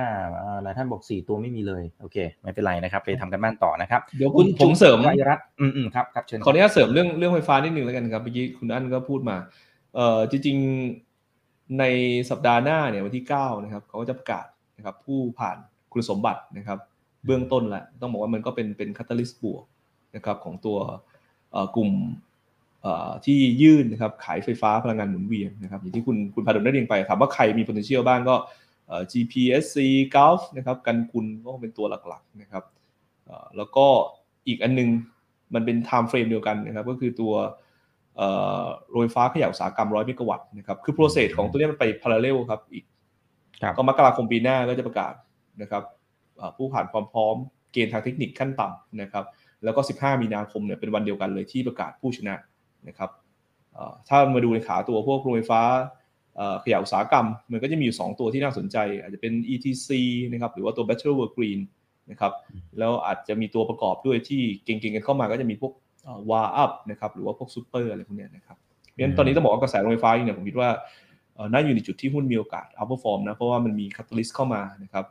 [0.64, 9.36] หลายท่านบอกสี่ตัวไม่มีเลยโอเค ไม่เป็นไรนะครับ ไปทำการบ้านต่อนะครับเดี๋ยวคุณผมเสริมไยรัตอืมอืมครับครับเชิญขออนุญาตเสริมเรื่องเรื่องไฟฟ้านิดนึงแล้วกันครับเมื่อกี้คุณอั้นก็พูดมา
[9.96, 11.84] เอ่อจริงๆใน
[12.30, 15.58] สัปดาห์หน้าเนี่ยวันที่9นะครับเขาก็จะประกาศนะครับผู้ผ่าน
[15.94, 16.80] คุณสมบัตินะครับ
[17.26, 19.64] เบื้องต้นแหละต้องบอกว่ามันก็เป็นเป็น catalyst บวก
[20.16, 20.78] นะครับของตัว
[21.76, 21.92] กลุ่ม
[23.26, 28.36] ที่ยื่นนะครับขายไฟฟ้าพลังงานหมุนเวียนนะครับอย่างที่คุณคุณพาดลได้เรียนไปถามว่าใครมี potential บ้างก็
[29.12, 29.78] GPSC
[30.16, 32.64] Gulf นะครับกันกุลก็เป็นตัวหลักๆนะครับ
[33.58, 33.86] แล้วก็
[34.48, 34.90] อีกอันนึง
[35.54, 37.34] มันเป็น time frame เดียวกันนะครับก็คือตัว
[38.90, 42.84] โรงไฟฟ้าขยายอุตสาหกรรมร้อยเมกะวัตต์นะครับคือ process ของตัวนี้มันไป parallel ครับอีก
[43.78, 45.14] ก็มกราคมปีหน้าก็จะประกาศ
[45.62, 45.84] นะครับ
[46.58, 47.36] ผู้ผ่านความพร้อม
[47.74, 49.26] เกณฑ์ทางเทคนิคขั้นต่ำนะครับ
[49.64, 52.36] แล้วก็ 15 มีนาคมเนี่ยเป็นวันเดียวกันเลยที่ประกาศผู้ชนะ
[52.88, 53.10] นะครับ
[54.10, 55.62] ถ้ามาดูในขาตัวพวกโรงไฟฟ้า
[56.64, 59.90] ขยะอุตสาหกรรม มันก็จะมีอยู่ 2 ตัวที่น่าสนใจ อาจจะเป็น ETC
[60.32, 61.60] นะครับหรือว่าตัว Battery World Green
[62.12, 62.34] นะครับ
[62.80, 65.74] แล้วอาจจะมีตัวประกอบด้วยที่เก่งๆกันเข้ามาก็จะมีพวก
[66.30, 70.70] วาอัพนะครับหรือว่าพวกซูเปอร์อะไรพวกนี้นะครับเพราะฉะนั้นตอนนี้ต้องบอกว่ากระแสโรงไฟฟ้าเนี่ยผมคิดว่า
[71.54, 75.06] น่าอยู่ในจุดที่หุ้นมีโอกาส outperform นะเพราะว่ามันมี catalyst เข้ามานะครับ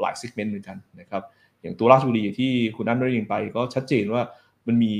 [0.00, 1.22] หลาย segment เหมือนกันนะครับ
[1.62, 4.22] อย่างตัวราชบุรีที่คุณอั้นได้เรียนไป ก็ชัดเจนว่า
[4.66, 4.92] มันมี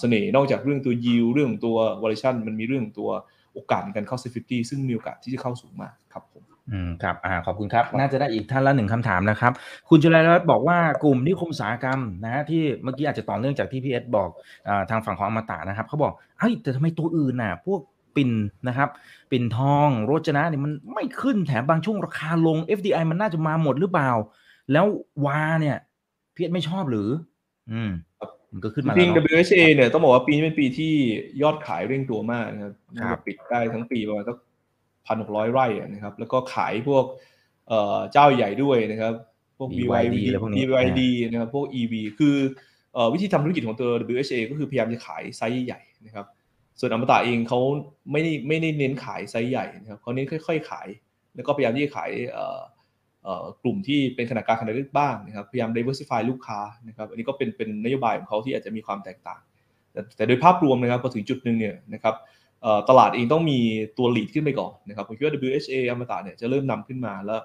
[0.00, 3.10] เสน่ห์นอกจากเรื่องตัวยิวเรื่องตัววอลเลชันมันมีเรื่องตัว
[3.54, 9.52] โอกาสในการเข้า SET50 ซึ่งมีโอกาสที่จะเข้าสูงมากครับผม อืมครับอ่าขอบคุณครับ น่าจะได้อีกท่านละหนึ่งคำถามนะครับ
[9.88, 14.28] คุณจุไรรัตน์บอกว่ากลุ่มนิคมอุตสาหกรรมนะฮะที่เมื่อกี้อาจจะต่อเนื่องจากที่พี่เอสบอก
[14.68, 17.80] อ่าทางฝั่งของอมตะนะครับเขาบอกเฮ้ยแต่ทำไมตัวอื่นน่ะ พวก
[18.16, 18.30] ปิ่น
[18.68, 18.88] นะครับ
[19.30, 24.10] ปิ่นทองโรจนะเนี่ยมันไม่ขึ้นแถมบางช่วงราคาลง FDI มันน่าจะมาหมดหรือเปล่า
[24.72, 24.86] แล้ว
[25.26, 25.76] วาเนี่ย
[26.34, 27.08] พีเอสไม่ชอบหรือ
[27.72, 27.90] อืม
[28.52, 30.92] มันก็ขึ้นมาจริง WHA เนี่ยต้องบอกว่าปีนี้เป็นปีที่
[31.42, 32.62] ยอดขายเร่งตัวมากนะ
[33.10, 34.36] ครับปิดได้ทั้งปีประมาณสัก
[35.06, 37.04] พันหกร้อยไร่นะครับ แล้วก็ขายพวก
[38.12, 39.14] เจ้าใหญ่ด้วยนะครับ
[39.58, 40.16] พวก BYD
[40.56, 41.00] BYD
[41.30, 42.36] นะครับ พวก EV คือ
[43.12, 46.26] วิธีทำธุรกิจของตัว WHA ก็คือพยายามจะขายไซส์ใหญ่นะครับ
[46.80, 47.60] ส่วนอมตะเองเขา
[48.12, 50.88] ไม่ได้ไม่ได้เน้นขายไซส์ใหญ่นะครับเขาเน้นค่อย ๆ ขาย
[51.34, 52.10] แล้วก็พยายามที่จะขาย
[53.62, 59.40] กลุ่มที่เป็นขนาดกลางขนาดเล็กบ้างนะครับ พยายาม diversify ลูกค้านะครับ อันนี้ก็เป็นเป็นนโยบายของเขาที่อาจจะมีความแตกต่าง
[59.92, 62.14] แต่แต่โดยภาพรวมนะครับพอถึงจุดหนึ่งเนี่ยนะครับ
[62.88, 63.58] ตลาดเองต้องมี
[63.98, 67.40] ตัว lead ขึ้นไปก่อนนะครับผมคิดว่า WHA อมตะเนี่ยจะเริ่มนำขึ้นมาแล้ว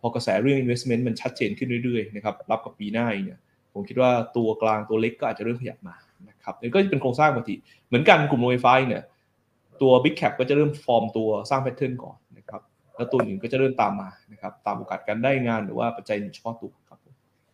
[0.00, 3.38] พอกระแสเรื่อง investment มันชัดเจนขึ้นเรื่อยๆนะครับรับกับปีหน้าเนี่ย
[3.72, 5.94] ผมคิดว่าตัวกลางตัวเล็กก็อาจจะเริ่มขยับมา
[6.28, 7.54] นะครับนี่ก็จะเป็นโครงสร้างปกติ
[7.86, 9.02] เหมือนกันกลุ่มโรงไฟฟ้าเนี่ย
[9.82, 12.60] ตัว big cap ก็จะเริ่มฟอร์มตัวสร้างแพทเทิร์นก่อนนะครับ
[12.96, 16.98] แล้วตัวอื่นก็จะเริ่มตามมานะครับตามโอกาสการได้งานหรือว่าปัจจัยเฉพาะตัวครับ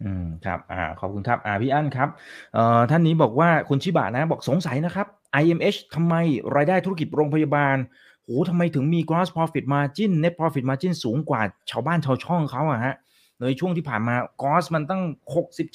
[0.05, 2.09] อืมครับอ่าขอบคุณครับอ่าพี่อั้นครับ
[2.55, 5.07] เอ่อท่านนี้บอกว่าคุณชิบะนะบอกสงสัยนะครับ
[5.43, 6.15] IMH ทำไม
[6.57, 7.77] รายได้ธุรกิจโรงพยาบาล
[8.25, 12.95] โหทำไมถึงมี gross profit margin net profit margin สูงกว่าชาวบ้านชาวช่องเขาอะฮะ
[13.41, 15.03] ในช่วงที่ผ่านมา gross มันตั้ง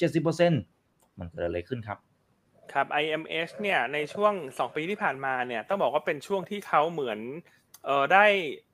[0.04, 1.98] 60-70%มันเกิดอะไรขึ้นครับ
[2.72, 7.18] ครับ IMH เนี่ยในช่วง 2 ปีที่ผ่านมาเนี่ยต้องบอกว่าเป็นช่วงที่เขาเหมือน
[7.84, 8.24] เอ่อได้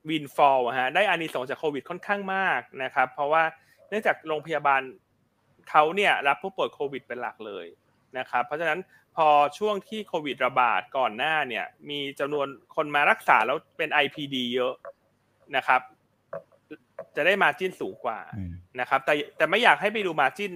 [0.08, 3.42] วินฟอลฮะได้อานิสงจากโควิดค่อนข้างมากนะครับ เพราะว่า
[3.88, 4.82] เนื่องจากโรงพยาบาล
[5.70, 7.66] เขาเนี่ยรับผู้ป่วยโควิดเป็นหลักเลย
[8.18, 8.78] นะครับ เพราะฉะนั้น
[9.16, 12.46] พอช่วงที่โควิดระบาดก่อนหน้าเนี่ย มีจำนวน
[12.76, 14.74] คนมารักษาแล้วเป็น IPD เยอะ
[15.56, 15.80] นะครับ
[17.16, 18.18] จะได้มาจิ้นสูงกว่า
[18.80, 20.52] นะครับ แต่แต่ไม่อยากให้ไปดูมาจิ้น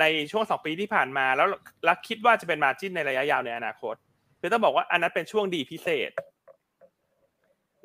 [0.00, 1.48] ในช่วงสองปีที่ผ่านมา แล้ว
[1.84, 3.94] แล้วคิดว่าจะเป็นมาจิ้นในระยะยาวในอนาคต
[4.40, 6.10] คือต้องบอกว่าอันนั้นเป็นช่วงดีพิเศษ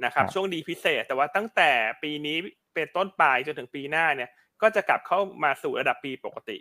[0.06, 1.72] นะครับ ช่วงดีพิเศษ แต่ว่าตั้งแต่
[2.04, 2.38] ปีนี้
[2.74, 4.30] เป็นต้นปลายจนถึงปีหน้าเนี่ย
[4.62, 6.58] ก็จะกลับเข้ามาสู่ระดับปีปกติ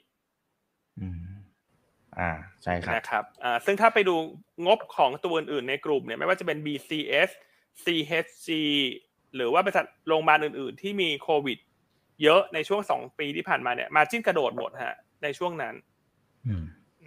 [2.21, 2.31] อ่า
[2.63, 4.15] ใช่ครับนะครับอ่าซึ่งถ้าไปดู
[4.67, 7.31] งบของตัวอื่นๆในกลุ่มเนี่ยไม่ว่าจะเป็น BCS
[7.85, 8.49] CHG
[9.37, 11.59] หรือว่าบริษัทโรงพยาบาลอื่นๆ ที่มีโควิด
[12.23, 15.75] เยอะในช่วงสองปีที่ผ่านมาเนี่ยมาจิ้นกระโดดหมดฮะในช่วงนั้น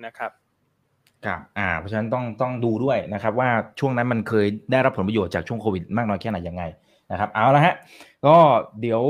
[0.06, 0.32] นะครับ
[1.26, 3.50] ครับอ่าเพราะฉะนั้นต้องต้องดูด้วยนะครับ ว่า
[3.80, 6.64] ช่วงนั้นมันเคยได้รับผลประโยชน์จากช่วงโควิดมากน้อยแค่ไหนยังไง
[7.12, 7.76] นะครับ เอาละฮะ
[8.26, 8.36] ก็
[8.82, 9.04] เดี๋ยว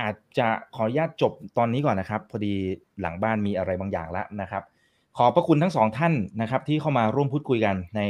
[0.00, 2.54] อาจจะขออนุญาตจบตอนนี้ก่อนนะครับ พอดี
[3.00, 4.62] หลังบ้านมีอะไรบางอย่างแล้วนะครับ
[5.18, 8.00] ขอบพระคุณทั้งสองท่านนะครับ ที่เข้ามาร่วมพูดคุยกันใน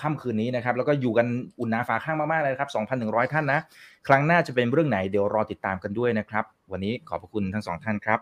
[0.00, 1.26] ค่ำคืนนี้นะครับ แล้วก็อยู่กัน
[1.58, 3.60] อุ่นหนาฝาข้างมากๆเลยครับ2,100 ท่านนะ
[4.06, 8.20] ครั้งหน้าจะเป็นเรื่องไหนเดี๋ยวรอติดตามกันด้วยนะครับ วันนี้ขอบพระคุณทั้งสองท่านครับ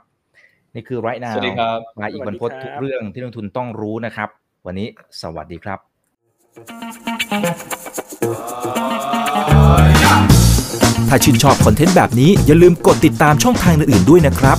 [0.74, 4.28] นี่คือไรนาสวัสดีครับมาอีกวันพดทุกเรื่องที่นักทุนต้องรู้นะครับ
[4.66, 4.88] วันนี้
[5.22, 5.78] สวัสดีครับ
[11.08, 14.58] ถ้าชื่นชอบคอนเทนต์แบบนี้อย่าลืมกดติดตามช่องทางอื่นๆด้วยนะครับ